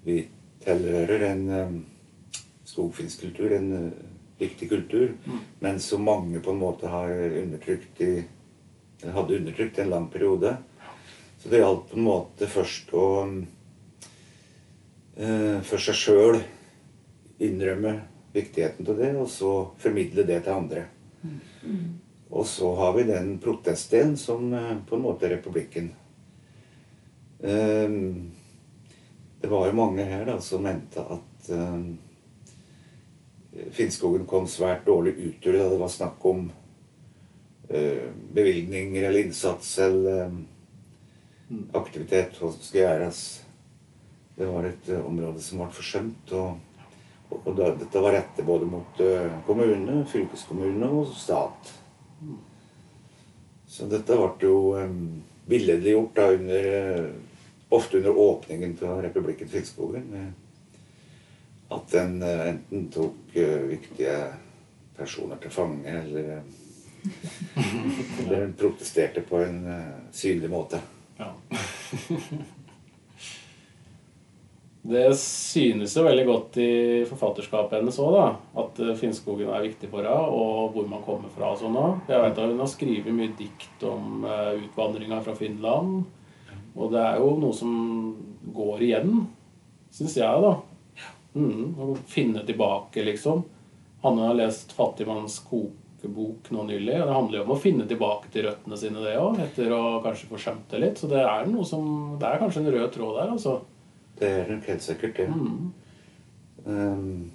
vi 0.07 0.22
tilhører 0.64 1.26
en 1.29 1.44
skogfinnskultur, 1.46 1.92
skogfinsk 2.66 3.20
kultur, 3.20 3.52
en 3.57 3.72
eh, 3.72 3.92
viktig 4.38 4.68
kultur, 4.68 5.12
men 5.61 5.79
som 5.81 6.02
mange 6.05 6.40
på 6.40 6.50
en 6.50 6.61
måte 6.61 6.90
har 6.90 7.12
undertrykt 7.12 8.00
i 8.05 8.11
hadde 9.12 9.37
undertrykt 9.37 9.79
i 9.79 9.83
en 9.83 9.90
lang 9.90 10.09
periode. 10.11 10.57
Så 11.38 11.48
det 11.48 11.61
gjaldt 11.61 11.90
på 11.90 11.98
en 11.98 12.07
måte 12.07 12.48
først 12.50 12.92
å 12.96 13.07
eh, 15.16 15.59
for 15.66 15.83
seg 15.83 15.98
sjøl 16.00 16.40
innrømme 17.38 18.01
viktigheten 18.37 18.88
av 18.88 18.99
det, 19.01 19.12
og 19.16 19.29
så 19.31 19.53
formidle 19.81 20.25
det 20.29 20.42
til 20.44 20.53
andre. 20.53 20.87
Og 22.31 22.46
så 22.46 22.75
har 22.75 22.96
vi 22.96 23.07
den 23.09 23.37
protestdelen 23.38 24.16
som 24.18 24.53
eh, 24.55 24.75
på 24.88 24.96
en 24.96 25.05
måte 25.05 25.27
er 25.29 25.37
republikken. 25.37 25.92
Eh, 27.40 27.96
det 29.40 29.53
var 29.53 29.68
jo 29.68 29.79
mange 29.79 30.05
her 30.05 30.27
da 30.27 30.40
som 30.42 30.64
mente 30.66 31.01
at 31.01 31.51
eh, 31.55 31.81
Finnskogen 33.72 34.27
kom 34.29 34.44
svært 34.51 34.85
dårlig 34.85 35.14
ut 35.16 35.46
da 35.46 35.53
det 35.70 35.81
var 35.81 35.88
snakk 35.92 36.25
om 36.29 36.51
eh, 37.68 38.11
bevilgninger 38.37 39.07
eller 39.07 39.25
innsats 39.25 39.79
eller 39.87 40.27
eh, 40.27 40.38
aktivitet 41.79 42.37
som 42.37 42.53
skal 42.59 42.83
gjøres. 42.83 43.20
Det 44.37 44.46
var 44.51 44.66
et 44.68 44.90
område 44.99 45.40
som 45.40 45.62
ble 45.62 45.70
forsømt. 45.72 46.33
Og, 46.37 46.59
og, 47.29 47.57
da, 47.57 47.71
dette 47.75 48.03
var 48.03 48.15
rettet 48.15 48.47
både 48.47 48.69
mot 48.71 49.01
eh, 49.03 49.33
kommune, 49.47 50.01
fylkeskommune 50.11 50.89
og 51.01 51.11
stat. 51.17 51.73
Så 53.67 53.89
dette 53.91 54.17
ble 54.17 54.47
jo 54.49 54.59
um, 54.79 55.23
billedliggjort 55.51 56.15
da 56.17 56.29
under 56.37 56.69
eh, 56.81 57.09
Ofte 57.77 57.97
under 57.99 58.19
åpningen 58.23 58.77
av 58.87 59.01
republikken 59.03 59.49
Finnskogen. 59.51 60.12
At 61.75 61.95
eh, 61.99 62.45
enten 62.53 62.85
tok 62.95 63.35
viktige 63.35 64.15
personer 64.97 65.41
til 65.43 65.51
fange, 65.51 65.91
eller 65.91 66.45
Eller 68.23 68.53
protesterte 68.59 69.23
på 69.27 69.43
en 69.43 69.59
synlig 70.15 70.51
måte. 70.51 70.81
Ja. 71.19 71.33
Det 74.87 75.07
synes 75.18 75.96
jo 75.96 76.05
veldig 76.07 76.25
godt 76.29 76.59
i 76.62 76.72
forfatterskapet 77.09 77.81
hennes 77.81 77.96
òg. 78.03 78.37
At 78.61 78.79
eh, 78.85 78.94
Finnskogen 78.99 79.51
er 79.51 79.64
viktig 79.64 79.90
for 79.90 80.07
henne, 80.07 80.29
og 80.31 80.77
hvor 80.77 80.87
man 80.90 81.03
kommer 81.07 81.33
fra 81.35 81.51
og 81.55 81.59
sånn 81.59 81.79
òg. 81.81 82.05
Jeg 82.12 82.22
vet 82.22 82.38
at 82.38 82.53
hun 82.53 82.62
har 82.62 82.70
skrevet 82.70 83.16
mye 83.16 83.35
dikt 83.38 83.83
om 83.88 84.22
uh, 84.29 84.55
utvandringa 84.61 85.18
fra 85.27 85.35
Finland. 85.38 86.07
Og 86.77 86.92
det 86.92 87.03
er 87.03 87.18
jo 87.18 87.35
noe 87.40 87.57
som 87.57 87.75
går 88.55 88.87
igjen, 88.87 89.27
syns 89.96 90.18
jeg, 90.20 90.44
da. 90.44 90.55
Mm, 91.37 91.77
å 91.83 91.92
finne 92.09 92.44
tilbake, 92.46 93.03
liksom. 93.05 93.42
Hanne 94.05 94.29
har 94.29 94.38
lest 94.38 94.77
'Fattigmanns 94.77 95.40
kokebok' 95.49 96.53
nå 96.55 96.62
nylig. 96.68 97.01
og 97.01 97.09
Det 97.09 97.16
handler 97.18 97.38
jo 97.38 97.44
om 97.44 97.57
å 97.57 97.61
finne 97.61 97.88
tilbake 97.88 98.31
til 98.31 98.46
røttene 98.46 98.79
sine, 98.79 99.03
det 99.03 99.16
òg, 99.18 99.40
etter 99.42 99.72
å 99.72 99.99
kanskje 100.05 100.38
skjønt 100.38 100.68
det 100.70 100.81
litt. 100.85 101.01
Så 101.01 101.11
det 101.11 101.25
er 101.25 101.49
noe 101.51 101.64
som 101.64 102.18
Det 102.20 102.29
er 102.29 102.38
kanskje 102.38 102.62
en 102.62 102.72
rød 102.77 102.92
tråd 102.92 103.18
der, 103.18 103.33
altså. 103.35 103.62
Det 104.18 104.29
er 104.31 104.48
nok 104.50 104.64
helt 104.70 104.83
sikkert 104.83 105.16
det. 105.16 105.26
Mm. 105.29 105.72
Um, 106.66 107.31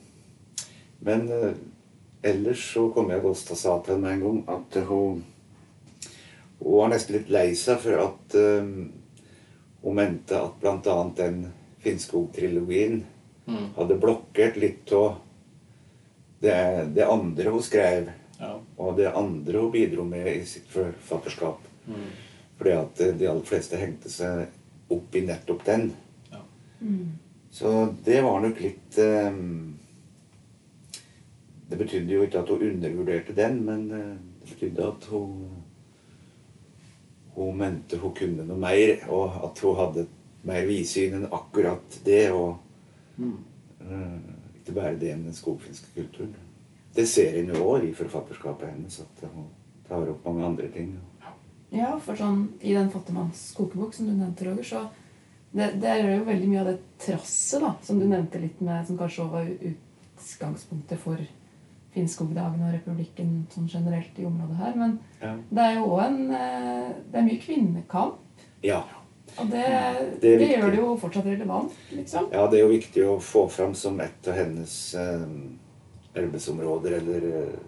men 0.99 1.27
uh, 1.31 1.53
ellers 2.23 2.63
så 2.73 2.87
kom 2.93 3.09
jeg 3.13 3.21
Gåstad 3.23 3.57
sa 3.57 3.77
til 3.85 3.95
henne 3.95 4.11
en 4.15 4.23
gang 4.25 4.41
at 4.57 4.81
hun 4.89 5.21
Hun 6.61 6.75
var 6.77 6.91
nesten 6.91 7.15
litt 7.15 7.29
lei 7.33 7.47
seg 7.57 7.79
for 7.81 8.01
at 8.03 8.35
um, 8.37 8.91
hun 9.81 9.95
mente 9.97 10.37
at 10.37 10.59
bl.a. 10.61 10.97
den 11.17 11.47
Finnskog-trilogien 11.81 13.01
Mm. 13.47 13.71
hadde 13.75 13.95
blokkert 13.97 14.55
litt 14.61 14.91
av 14.93 15.15
det, 16.39 16.85
det 16.95 17.05
andre 17.09 17.49
hun 17.49 17.63
skrev, 17.63 18.11
Ja. 18.39 18.59
og 18.77 18.97
det 18.97 19.07
andre 19.17 19.57
hun 19.59 19.71
bidro 19.73 20.03
med 20.05 20.27
i 20.27 20.45
sitt 20.45 20.67
forfatterskap. 20.69 21.59
Mm. 21.87 22.05
Fordi 22.57 22.71
at 22.71 23.01
eh, 23.01 23.13
de 23.17 23.27
aller 23.27 23.45
fleste 23.45 23.77
hengte 23.81 24.09
seg 24.09 24.45
opp 24.93 25.15
i 25.15 25.23
nettopp 25.25 25.65
den. 25.65 25.91
Ja. 26.81 27.05
Så 27.51 27.71
det 28.05 28.21
var 28.23 28.39
nok 28.41 28.59
litt 28.63 28.97
eh, 28.97 29.33
Det 31.69 31.77
betydde 31.79 32.13
jo 32.15 32.23
ikke 32.25 32.39
at 32.41 32.49
hun 32.49 32.61
undervurderte 32.69 33.35
den, 33.35 33.59
men 33.67 33.83
eh, 33.91 34.15
det 34.41 34.53
betydde 34.55 34.87
at 34.87 35.05
hun 35.11 35.49
Hun 37.35 37.57
mente 37.57 37.97
hun 37.97 38.11
kunne 38.15 38.43
noe 38.43 38.57
mer, 38.59 39.05
og 39.09 39.37
at 39.47 39.59
hun 39.63 39.75
hadde 39.77 40.07
mer 40.43 40.65
vidsyn 40.67 41.13
enn 41.19 41.29
akkurat 41.31 41.99
det. 42.05 42.31
Og 42.31 42.57
Mm. 43.17 43.37
eh, 43.81 44.19
ikke 44.59 44.73
bare 44.73 44.95
det 44.99 45.15
med 45.17 45.25
den 45.25 45.33
skogfinske 45.33 45.87
kulturen. 45.95 46.33
Det 46.95 47.07
ser 47.07 47.39
en 47.39 47.47
jo 47.53 47.63
òg 47.63 47.83
i 47.89 47.93
forfatterskapet 47.93 48.69
hennes, 48.69 48.99
at 48.99 49.29
hun 49.33 49.45
tar 49.87 50.09
opp 50.09 50.25
mange 50.25 50.45
andre 50.45 50.67
ting. 50.67 50.97
Ja, 51.71 51.97
for 51.99 52.15
sånn 52.15 52.49
i 52.61 52.73
den 52.73 52.89
fattigmanns 52.91 53.53
kokebok 53.55 53.93
som 53.93 54.05
du 54.07 54.11
nevnte, 54.13 54.45
Roger, 54.45 54.63
så 54.63 54.89
det, 55.53 55.67
det 55.81 55.89
er 55.89 56.01
jo 56.17 56.23
veldig 56.27 56.47
mye 56.47 56.61
av 56.61 56.67
det 56.71 56.77
trasset 57.03 57.61
da, 57.61 57.73
som 57.83 57.99
du 57.99 58.05
nevnte 58.07 58.39
litt 58.39 58.61
med, 58.63 58.85
som 58.87 58.97
kanskje 58.99 59.25
var 59.31 59.47
utgangspunktet 59.71 60.99
for 61.01 61.19
Finnskogdagen 61.91 62.61
og 62.63 62.71
republikken 62.71 63.31
sånn 63.51 63.65
generelt 63.67 64.15
i 64.21 64.23
området 64.25 64.57
her. 64.61 64.75
Men 64.79 64.93
Ja. 65.19 65.33
det 65.49 65.65
er 65.65 65.73
jo 65.75 65.89
òg 65.91 66.03
en 66.05 66.31
eh, 66.31 66.91
Det 67.11 67.19
er 67.19 67.25
mye 67.27 67.41
kvinnekamp. 67.43 68.19
ja. 68.63 68.83
Og 69.39 69.47
det, 69.47 69.63
Det 70.21 70.37
det, 70.39 70.47
gjør 70.57 70.71
det 70.71 70.77
jo 70.79 70.97
fortsatt 70.99 71.25
relevant, 71.25 71.71
liksom. 71.95 72.25
Ja, 72.33 72.47
det 72.51 72.57
er 72.59 72.63
jo 72.65 72.71
viktig 72.73 73.03
å 73.07 73.13
få 73.23 73.45
fram 73.49 73.73
som 73.73 73.99
et 74.03 74.27
av 74.27 74.33
hennes 74.35 74.73
eh, 74.95 75.21
arbeidsområder, 76.19 76.97
eller 76.97 77.27
eh, 77.29 77.59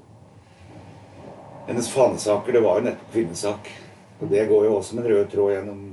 hennes 1.68 1.88
fanesaker, 1.90 2.52
det 2.54 2.60
var 2.66 2.80
jo 2.82 2.86
nettopp 2.90 3.14
kvinnesak. 3.14 3.70
Og 4.20 4.28
det 4.30 4.44
går 4.50 4.66
jo 4.68 4.74
også 4.76 4.90
som 4.90 5.00
en 5.00 5.08
rød 5.08 5.30
tråd 5.32 5.54
gjennom 5.56 5.86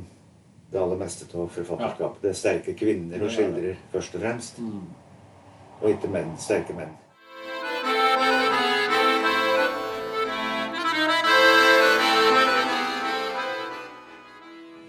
det 0.70 0.80
aller 0.80 0.96
meste 0.96 1.26
av 1.37 1.48
forfatterskapet. 1.50 2.22
Det 2.22 2.30
er 2.30 2.38
sterke 2.38 2.74
kvinner 2.78 3.18
hun 3.18 3.30
skildrer 3.33 3.78
først 3.92 4.14
og 4.14 4.22
fremst. 4.22 4.61
Og 5.80 5.90
ikke 5.90 6.11
menn. 6.12 6.35
Sterke 6.38 6.76
menn. 6.76 6.92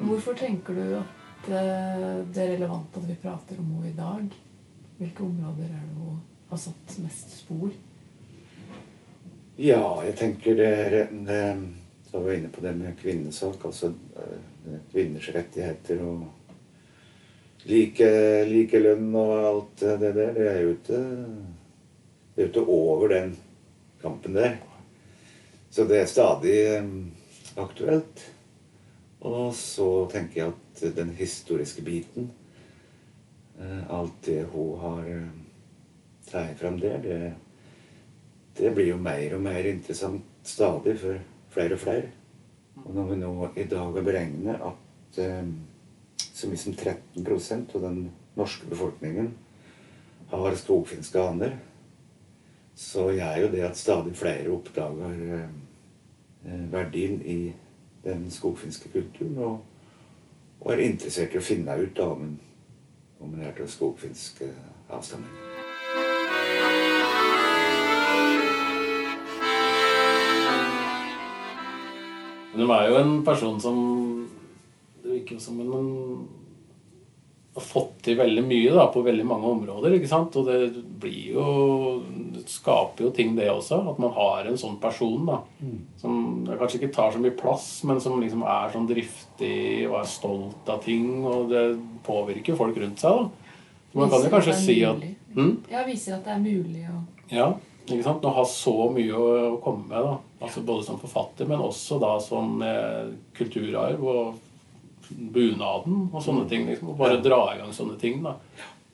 Hvorfor 0.02 0.34
tenker 0.38 0.76
du 0.76 0.84
at 1.00 1.48
eh, 1.50 2.18
det 2.30 2.44
er 2.44 2.52
relevant 2.56 2.98
at 2.98 3.08
vi 3.08 3.18
prater 3.22 3.58
om 3.62 3.72
henne 3.78 3.90
i 3.90 3.98
dag? 3.98 4.36
Hvilke 5.00 5.24
områder 5.24 5.66
er 5.66 5.82
det 5.88 5.98
hun 5.98 6.20
har 6.52 6.62
satt 6.62 6.98
mest 7.02 7.34
spor? 7.40 7.72
Ja, 9.58 9.82
jeg 10.06 10.18
tenker 10.20 10.58
det 10.60 10.68
er 10.68 10.98
en 11.08 11.28
eh, 11.28 11.64
Da 12.12 12.20
var 12.20 12.28
vi 12.28 12.38
inne 12.42 12.50
på 12.52 12.62
det 12.62 12.76
med 12.76 12.98
kvinnesak. 13.00 13.66
Altså 13.66 13.94
eh, 14.20 14.51
kvinners 14.92 15.30
rettigheter 15.36 16.02
og 16.06 16.26
like, 17.70 18.10
like 18.50 18.82
og 18.82 19.32
alt 19.40 19.80
det 19.80 20.14
der. 20.16 20.34
Det 20.34 20.48
er 20.50 20.60
jo 20.62 20.76
ikke 20.76 21.02
Det 22.36 22.44
er 22.44 22.48
ikke 22.48 22.68
over 22.68 23.08
den 23.08 23.36
kampen 24.02 24.36
der. 24.36 24.58
Så 25.70 25.84
det 25.84 26.00
er 26.00 26.06
stadig 26.06 26.58
eh, 26.78 26.86
aktuelt. 27.58 28.32
Og 29.22 29.54
så 29.56 30.08
tenker 30.12 30.42
jeg 30.42 30.54
at 30.54 30.96
den 30.96 31.12
historiske 31.14 31.82
biten 31.82 32.32
Alt 33.90 34.26
det 34.26 34.48
hun 34.50 34.80
har 34.80 35.10
tatt 36.26 36.58
fram 36.58 36.80
der, 36.82 36.98
det 36.98 37.34
det 38.58 38.72
blir 38.76 38.92
jo 38.92 38.98
mer 39.00 39.36
og 39.36 39.42
mer 39.42 39.68
interessant 39.70 40.26
stadig 40.44 40.98
for 41.00 41.20
flere 41.54 41.78
og 41.78 41.80
flere. 41.80 42.10
Og 42.80 42.94
når 42.96 43.10
vi 43.10 43.20
nå 43.20 43.32
i 43.56 43.66
dag 43.70 43.92
har 43.94 44.06
beregnet 44.06 44.64
at 44.64 45.20
eh, 45.22 45.50
så 46.22 46.50
mye 46.50 46.62
som 46.62 46.74
13% 46.74 47.76
av 47.76 47.84
den 47.86 48.00
norske 48.40 48.70
befolkningen 48.70 49.34
har 50.32 50.56
skogfinske 50.56 51.20
aner, 51.20 51.58
så 52.76 53.10
gjør 53.12 53.42
jo 53.44 53.52
det 53.52 53.66
at 53.68 53.78
stadig 53.78 54.16
flere 54.18 54.54
oppdager 54.54 55.20
eh, 55.36 56.64
verdien 56.72 57.20
i 57.22 57.40
den 58.06 58.26
skogfinske 58.34 58.90
kulturen, 58.90 59.38
og, 59.38 59.60
og 60.62 60.74
er 60.74 60.88
interessert 60.88 61.36
i 61.36 61.42
å 61.42 61.46
finne 61.46 61.78
ut 61.78 62.02
om 62.02 62.26
en, 63.22 63.40
er 63.44 63.54
til 63.54 63.70
skogfinsk 63.70 64.42
avstamning. 64.90 65.51
Men 72.52 72.66
hun 72.68 72.76
er 72.76 72.90
jo 72.90 73.00
en 73.00 73.18
person 73.24 73.60
som 73.64 73.78
Det 75.04 75.10
virker 75.12 75.40
som 75.42 75.58
hun 75.60 76.28
har 77.52 77.64
fått 77.68 77.98
til 78.06 78.16
veldig 78.16 78.44
mye 78.48 78.72
da, 78.72 78.86
på 78.94 79.02
veldig 79.04 79.26
mange 79.28 79.50
områder. 79.50 79.98
ikke 79.98 80.08
sant? 80.08 80.36
Og 80.40 80.46
det 80.48 80.84
blir 81.02 81.34
jo 81.34 81.46
Det 82.32 82.46
skaper 82.48 83.04
jo 83.06 83.10
ting, 83.12 83.34
det 83.36 83.50
også. 83.52 83.82
At 83.92 84.00
man 84.00 84.14
har 84.16 84.48
en 84.48 84.58
sånn 84.60 84.78
person 84.80 85.26
da, 85.28 85.42
som 86.00 86.46
kanskje 86.48 86.80
ikke 86.80 86.94
tar 86.96 87.12
så 87.12 87.20
mye 87.20 87.36
plass, 87.38 87.84
men 87.84 88.00
som 88.00 88.22
liksom 88.22 88.46
er 88.48 88.72
sånn 88.72 88.88
driftig 88.88 89.90
og 89.90 89.98
er 90.00 90.08
stolt 90.08 90.70
av 90.72 90.80
ting. 90.86 91.26
Og 91.28 91.50
det 91.52 91.66
påvirker 92.08 92.56
folk 92.56 92.78
rundt 92.78 93.04
seg. 93.04 93.20
da. 93.20 93.52
Så 93.92 94.00
man 94.00 94.10
kan 94.10 94.24
jo 94.24 94.32
kanskje 94.32 94.56
si 94.56 94.78
at 94.88 95.04
hm? 95.36 95.52
Ja, 95.72 95.84
viser 95.84 96.16
at 96.16 96.24
det 96.26 96.32
er 96.38 96.40
mulig 96.40 96.88
å 96.88 97.02
Ja. 97.32 97.50
Ikke 97.88 98.04
sant? 98.06 98.24
Å 98.26 98.34
ha 98.36 98.44
så 98.46 98.76
mye 98.94 99.14
å, 99.18 99.58
komme 99.64 99.88
med. 99.90 100.06
da. 100.06 100.18
Altså 100.46 100.62
Både 100.66 100.84
som 100.86 101.00
forfatter, 101.02 101.48
men 101.50 101.60
også 101.66 101.98
da 102.02 102.14
som 102.24 102.62
eh, 102.66 103.10
kulturarv 103.38 104.04
og 104.08 104.40
bunaden 105.12 106.06
og 106.14 106.22
sånne 106.24 106.46
ting. 106.50 106.68
liksom, 106.70 106.94
og 106.94 106.98
Bare 107.02 107.20
dra 107.24 107.42
i 107.56 107.60
gang 107.60 107.74
sånne 107.76 107.98
ting. 108.00 108.22
da. 108.24 108.36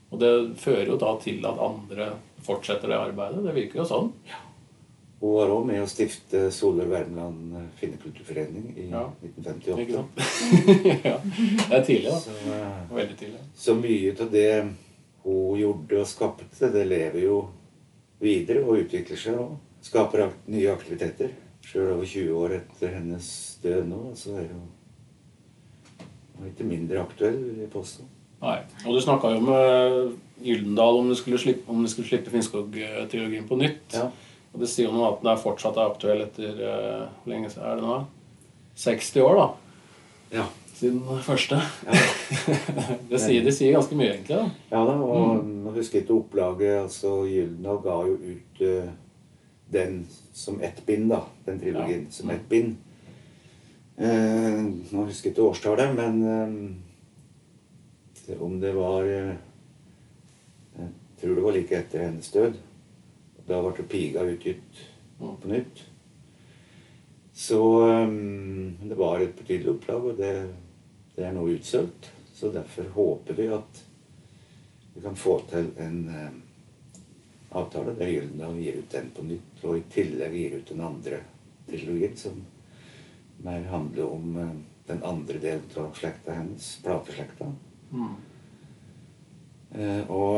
Og 0.10 0.20
det 0.22 0.32
fører 0.62 0.88
jo 0.94 0.98
da 0.98 1.14
til 1.22 1.44
at 1.46 1.60
andre 1.62 2.12
fortsetter 2.48 2.88
det 2.94 2.98
arbeidet. 2.98 3.44
Det 3.44 3.54
virker 3.58 3.82
jo 3.84 3.88
sånn. 3.90 4.12
Hun 5.20 5.32
var 5.34 5.50
òg 5.50 5.64
med 5.66 5.82
å 5.82 5.88
stifte 5.90 6.44
Solør 6.54 6.92
Värmland 6.92 7.56
Finnekulturforening 7.80 8.68
i 8.78 8.90
Ja. 8.92 9.08
1958. 9.26 10.04
Ja. 11.10 11.18
Det 11.26 11.74
er 11.74 11.86
tidlig, 11.86 12.12
da. 12.12 12.20
Så, 12.22 12.36
eh, 12.54 12.82
Veldig 12.94 13.18
tidlig. 13.18 13.40
så 13.58 13.76
mye 13.76 14.14
av 14.22 14.32
det 14.32 14.50
hun 15.24 15.58
gjorde 15.60 16.00
og 16.04 16.08
skapte, 16.08 16.70
det 16.72 16.86
lever 16.88 17.26
jo 17.26 17.40
videre 18.24 18.64
og 18.66 18.82
utvikler 18.84 19.20
seg 19.20 19.38
og 19.42 19.58
skaper 19.86 20.30
nye 20.52 20.72
aktiviteter. 20.74 21.34
Sjøl 21.68 21.94
over 21.98 22.08
20 22.08 22.36
år 22.40 22.58
etter 22.62 22.94
hennes 22.96 23.30
død 23.64 23.90
nå, 23.90 24.02
så 24.16 24.38
er 24.40 24.52
hun 24.54 24.68
ikke 26.48 26.68
mindre 26.68 27.02
aktuell, 27.02 27.40
vil 27.50 27.66
jeg 27.66 27.74
påstå. 27.74 28.06
Nei. 28.44 28.60
Og 28.86 28.94
du 28.94 29.02
snakka 29.02 29.32
jo 29.34 29.42
med 29.42 30.14
Gyldendal 30.46 31.00
om 31.00 31.10
du 31.10 31.16
skulle 31.18 31.40
slippe, 31.42 31.66
om 31.72 31.82
du 31.82 31.90
skulle 31.90 32.08
slippe 32.08 32.32
Finnskog-trilogien 32.34 33.48
på 33.50 33.58
nytt. 33.58 33.98
Ja. 33.98 34.06
Og 34.54 34.62
det 34.62 34.70
sier 34.72 34.88
jo 34.88 34.94
noe 34.96 35.10
at 35.12 35.24
den 35.24 35.32
er 35.32 35.42
fortsatt 35.42 35.80
aktuell 35.82 36.24
etter 36.28 36.62
uh, 36.62 37.10
lenge 37.30 37.50
er 37.50 37.80
det 37.80 37.84
nå? 37.84 37.98
60 38.78 39.26
år, 39.26 39.42
da. 39.42 39.48
Ja. 40.38 40.46
Siden 40.78 41.00
den 41.08 41.22
første. 41.26 41.58
Ja. 41.88 41.94
det, 43.10 43.18
sier, 43.18 43.42
det 43.42 43.54
sier 43.58 43.74
ganske 43.74 43.98
mye, 43.98 44.12
egentlig. 44.14 44.36
da. 44.38 44.50
Ja 44.70 44.84
da, 44.86 44.94
og 45.02 45.40
man 45.48 45.74
husker 45.74 46.04
ikke 46.04 46.14
opplaget. 46.20 46.84
altså 46.84 47.24
Gyldendal 47.26 47.80
ga 47.82 47.96
jo 48.06 48.18
ut 48.22 48.62
uh, 48.62 48.92
den 49.74 50.04
som 50.38 50.62
ett 50.62 50.84
bind, 50.86 51.10
da. 51.10 51.24
Den 51.48 51.58
trilogien 51.64 52.06
Ja. 52.06 52.12
som 52.14 52.30
ett 52.30 52.46
bind. 52.50 52.76
Uh, 53.98 54.70
nå 54.94 55.08
husker 55.08 55.32
jeg 55.32 55.34
ikke 55.34 55.48
årstallet, 55.50 55.98
men 55.98 56.22
uh, 58.30 58.44
om 58.46 58.60
det 58.62 58.74
var 58.76 59.04
eh, 59.08 59.36
Jeg 60.78 61.22
tror 61.22 61.36
det 61.36 61.44
var 61.44 61.56
like 61.56 61.78
etter 61.78 62.04
hennes 62.04 62.32
død. 62.32 62.58
Da 63.48 63.62
ble 63.64 63.86
Piga 63.90 64.26
utgitt 64.28 64.82
på 65.18 65.38
nytt. 65.50 65.82
Så 67.34 67.62
um, 67.86 68.78
det 68.84 68.98
var 68.98 69.22
et 69.22 69.34
betydelig 69.38 69.72
opplag, 69.72 70.06
og 70.12 70.18
det, 70.18 70.34
det 71.18 71.26
er 71.26 71.34
nå 71.34 71.48
utsolgt. 71.50 72.12
Så 72.34 72.52
derfor 72.54 72.90
håper 72.94 73.34
vi 73.34 73.48
at 73.50 73.84
vi 74.94 75.02
kan 75.02 75.16
få 75.18 75.40
til 75.50 75.72
en 75.82 75.98
eh, 76.10 76.36
avtale 77.58 77.96
der 77.98 78.12
Gyldendal 78.12 78.60
gir 78.62 78.78
ut 78.78 78.92
den 78.94 79.10
på 79.16 79.26
nytt, 79.26 79.64
og 79.66 79.80
i 79.80 79.86
tillegg 79.94 80.36
gir 80.38 80.58
ut 80.60 80.70
den 80.70 80.84
andre 80.86 81.20
trilogien, 81.68 82.18
som 82.18 82.44
mer 83.46 83.66
handler 83.72 84.14
om 84.14 84.38
eh, 84.38 84.56
den 84.88 85.02
andre 85.04 85.42
delen 85.42 85.66
av 85.82 85.94
slekta 85.98 86.36
hennes, 86.38 86.68
plateslekta. 86.86 87.50
Eh, 89.74 90.04
og 90.14 90.38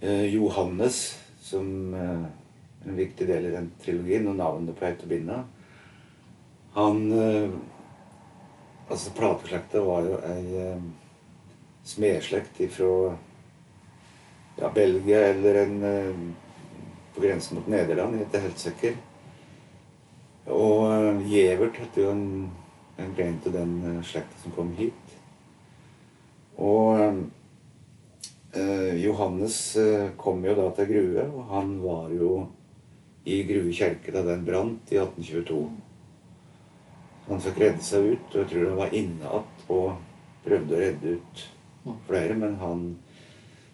eh, 0.00 0.26
Johannes, 0.34 1.04
som 1.42 1.94
eh, 1.94 2.26
en 2.84 2.98
viktig 2.98 3.30
del 3.30 3.46
i 3.46 3.54
den 3.54 3.70
trilogien, 3.82 4.26
og 4.30 4.42
navnet 4.42 4.78
på 4.78 4.90
autobinda, 4.90 5.44
han 6.74 7.06
eh, 7.14 7.54
Altså, 8.88 9.10
plateslekta 9.16 9.80
var 9.80 10.04
jo 10.04 10.18
ei 10.28 10.56
eh, 10.60 10.82
smedslekt 11.88 12.60
ifra 12.60 13.14
ja, 14.58 14.68
Belgia 14.74 15.22
eller 15.30 15.60
en 15.62 15.76
eh, 15.88 16.18
på 17.14 17.22
grensen 17.22 17.58
mot 17.58 17.68
Nederland, 17.70 18.18
jeg 18.18 18.28
er 18.32 18.44
helt 18.48 18.60
sikker. 18.60 18.98
Og 20.50 20.84
eh, 20.90 21.22
Gjevert 21.30 21.78
hette 21.80 22.02
jo 22.02 22.10
en, 22.12 22.26
en 23.00 23.14
grein 23.16 23.38
til 23.44 23.54
den 23.54 23.78
eh, 23.88 24.02
slekta 24.04 24.42
som 24.42 24.54
kom 24.56 24.74
hit. 24.76 25.16
Og 26.60 27.00
eh, 27.00 28.92
Johannes 29.00 29.58
eh, 29.80 30.10
kom 30.20 30.44
jo 30.44 30.58
da 30.58 30.68
til 30.76 30.90
Grue, 30.92 31.24
og 31.30 31.48
han 31.54 31.74
var 31.82 32.12
jo 32.14 32.34
i 33.24 33.40
Grue 33.48 33.72
kjerke 33.72 34.12
da 34.12 34.26
den 34.26 34.44
brant 34.46 34.92
i 34.92 35.00
1822. 35.00 35.64
Han 37.28 37.40
fikk 37.40 37.60
redde 37.62 37.84
seg 37.84 38.10
ut, 38.12 38.26
og 38.32 38.40
jeg 38.42 38.50
tror 38.50 38.68
han 38.68 38.80
var 38.82 38.96
inne 38.96 39.28
igjen 39.28 39.68
og 39.72 40.44
prøvde 40.44 40.76
å 40.76 40.80
redde 40.82 41.14
ut 41.16 41.44
flere, 42.08 42.36
men 42.36 42.58
han 42.60 42.84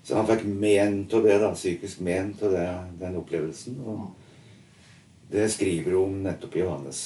Så 0.03 0.17
han 0.17 0.27
fikk 0.27 0.47
men 0.49 1.03
av 1.13 1.23
det, 1.23 1.35
da, 1.39 1.51
psykisk 1.55 2.01
men 2.01 2.31
av 2.43 2.55
den 2.99 3.19
opplevelsen. 3.21 3.77
Og 3.85 4.07
det 5.31 5.45
skriver 5.53 5.93
hun 5.93 6.01
om 6.03 6.23
nettopp 6.25 6.57
i 6.57 6.63
Johannes. 6.63 7.03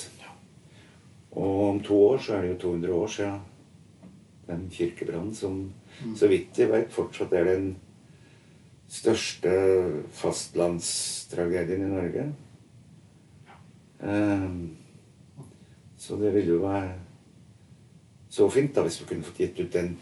Og 1.34 1.64
om 1.68 1.80
to 1.82 1.98
år 2.12 2.22
så 2.22 2.36
er 2.36 2.44
det 2.44 2.52
jo 2.52 2.60
200 2.68 2.94
år 2.94 3.10
siden 3.16 3.40
den 4.46 4.70
kirkebrannen 4.70 5.34
som, 5.34 5.58
så 6.16 6.28
vidt 6.30 6.58
jeg 6.58 6.70
vet, 6.70 6.92
fortsatt 6.92 7.32
er 7.34 7.48
den 7.48 7.68
største 8.88 9.52
fastlandstragedien 10.14 11.82
i 11.82 11.92
Norge. 11.92 12.24
Ehm, 14.04 14.76
så 16.04 16.16
det 16.20 16.34
ville 16.34 16.52
jo 16.52 16.62
være 16.66 16.92
så 18.28 18.48
fint 18.52 18.74
da 18.76 18.82
hvis 18.84 18.98
vi 19.00 19.06
kunne 19.08 19.24
fått 19.24 19.38
gitt 19.40 19.60
ut 19.62 19.72
den 19.72 19.94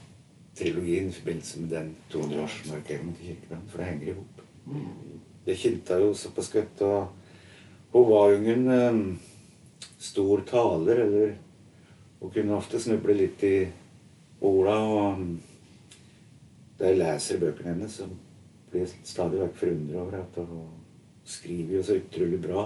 trilogien 0.58 1.10
i 1.10 1.14
forbindelse 1.14 1.60
med 1.60 1.74
den 1.76 1.90
200-årsmarkeringen 2.10 3.14
til 3.16 3.26
Kirkeland. 3.26 3.68
for 3.68 3.78
det 3.78 3.86
henger 3.86 4.08
i 4.08 4.14
hop. 4.16 4.40
Det 5.46 5.56
kilta 5.58 5.98
jo 6.00 6.14
såpass 6.14 6.52
godt, 6.52 6.82
og 6.82 7.08
Hun 7.92 8.08
var 8.08 8.30
jo 8.30 8.36
ingen 8.36 8.70
um, 8.70 9.20
stor 9.98 10.40
taler, 10.48 11.04
eller 11.04 11.34
Hun 12.20 12.30
kunne 12.30 12.56
ofte 12.56 12.80
snuble 12.80 13.12
litt 13.12 13.42
i 13.44 13.66
orda. 14.40 14.76
Og 14.78 15.12
um, 15.12 15.40
da 16.78 16.88
jeg 16.88 16.98
leser 16.98 17.40
bøkene 17.40 17.74
hennes, 17.74 17.92
så 18.00 18.08
blir 18.70 18.86
jeg 18.86 19.04
stadig 19.04 19.42
vekk 19.42 19.58
forundra 19.60 20.00
over 20.00 20.18
at 20.22 20.40
hun 20.48 20.70
skriver 21.24 21.76
jo 21.76 21.82
så 21.82 21.98
utrolig 22.00 22.40
bra. 22.42 22.64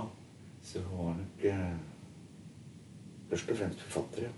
Så 0.62 0.80
hun 0.80 0.98
var 0.98 1.18
nok 1.18 1.44
eh, 1.50 1.95
først 3.30 3.50
og 3.50 3.56
fremst 3.56 3.80
forfatter, 3.80 4.22
ja. 4.22 4.28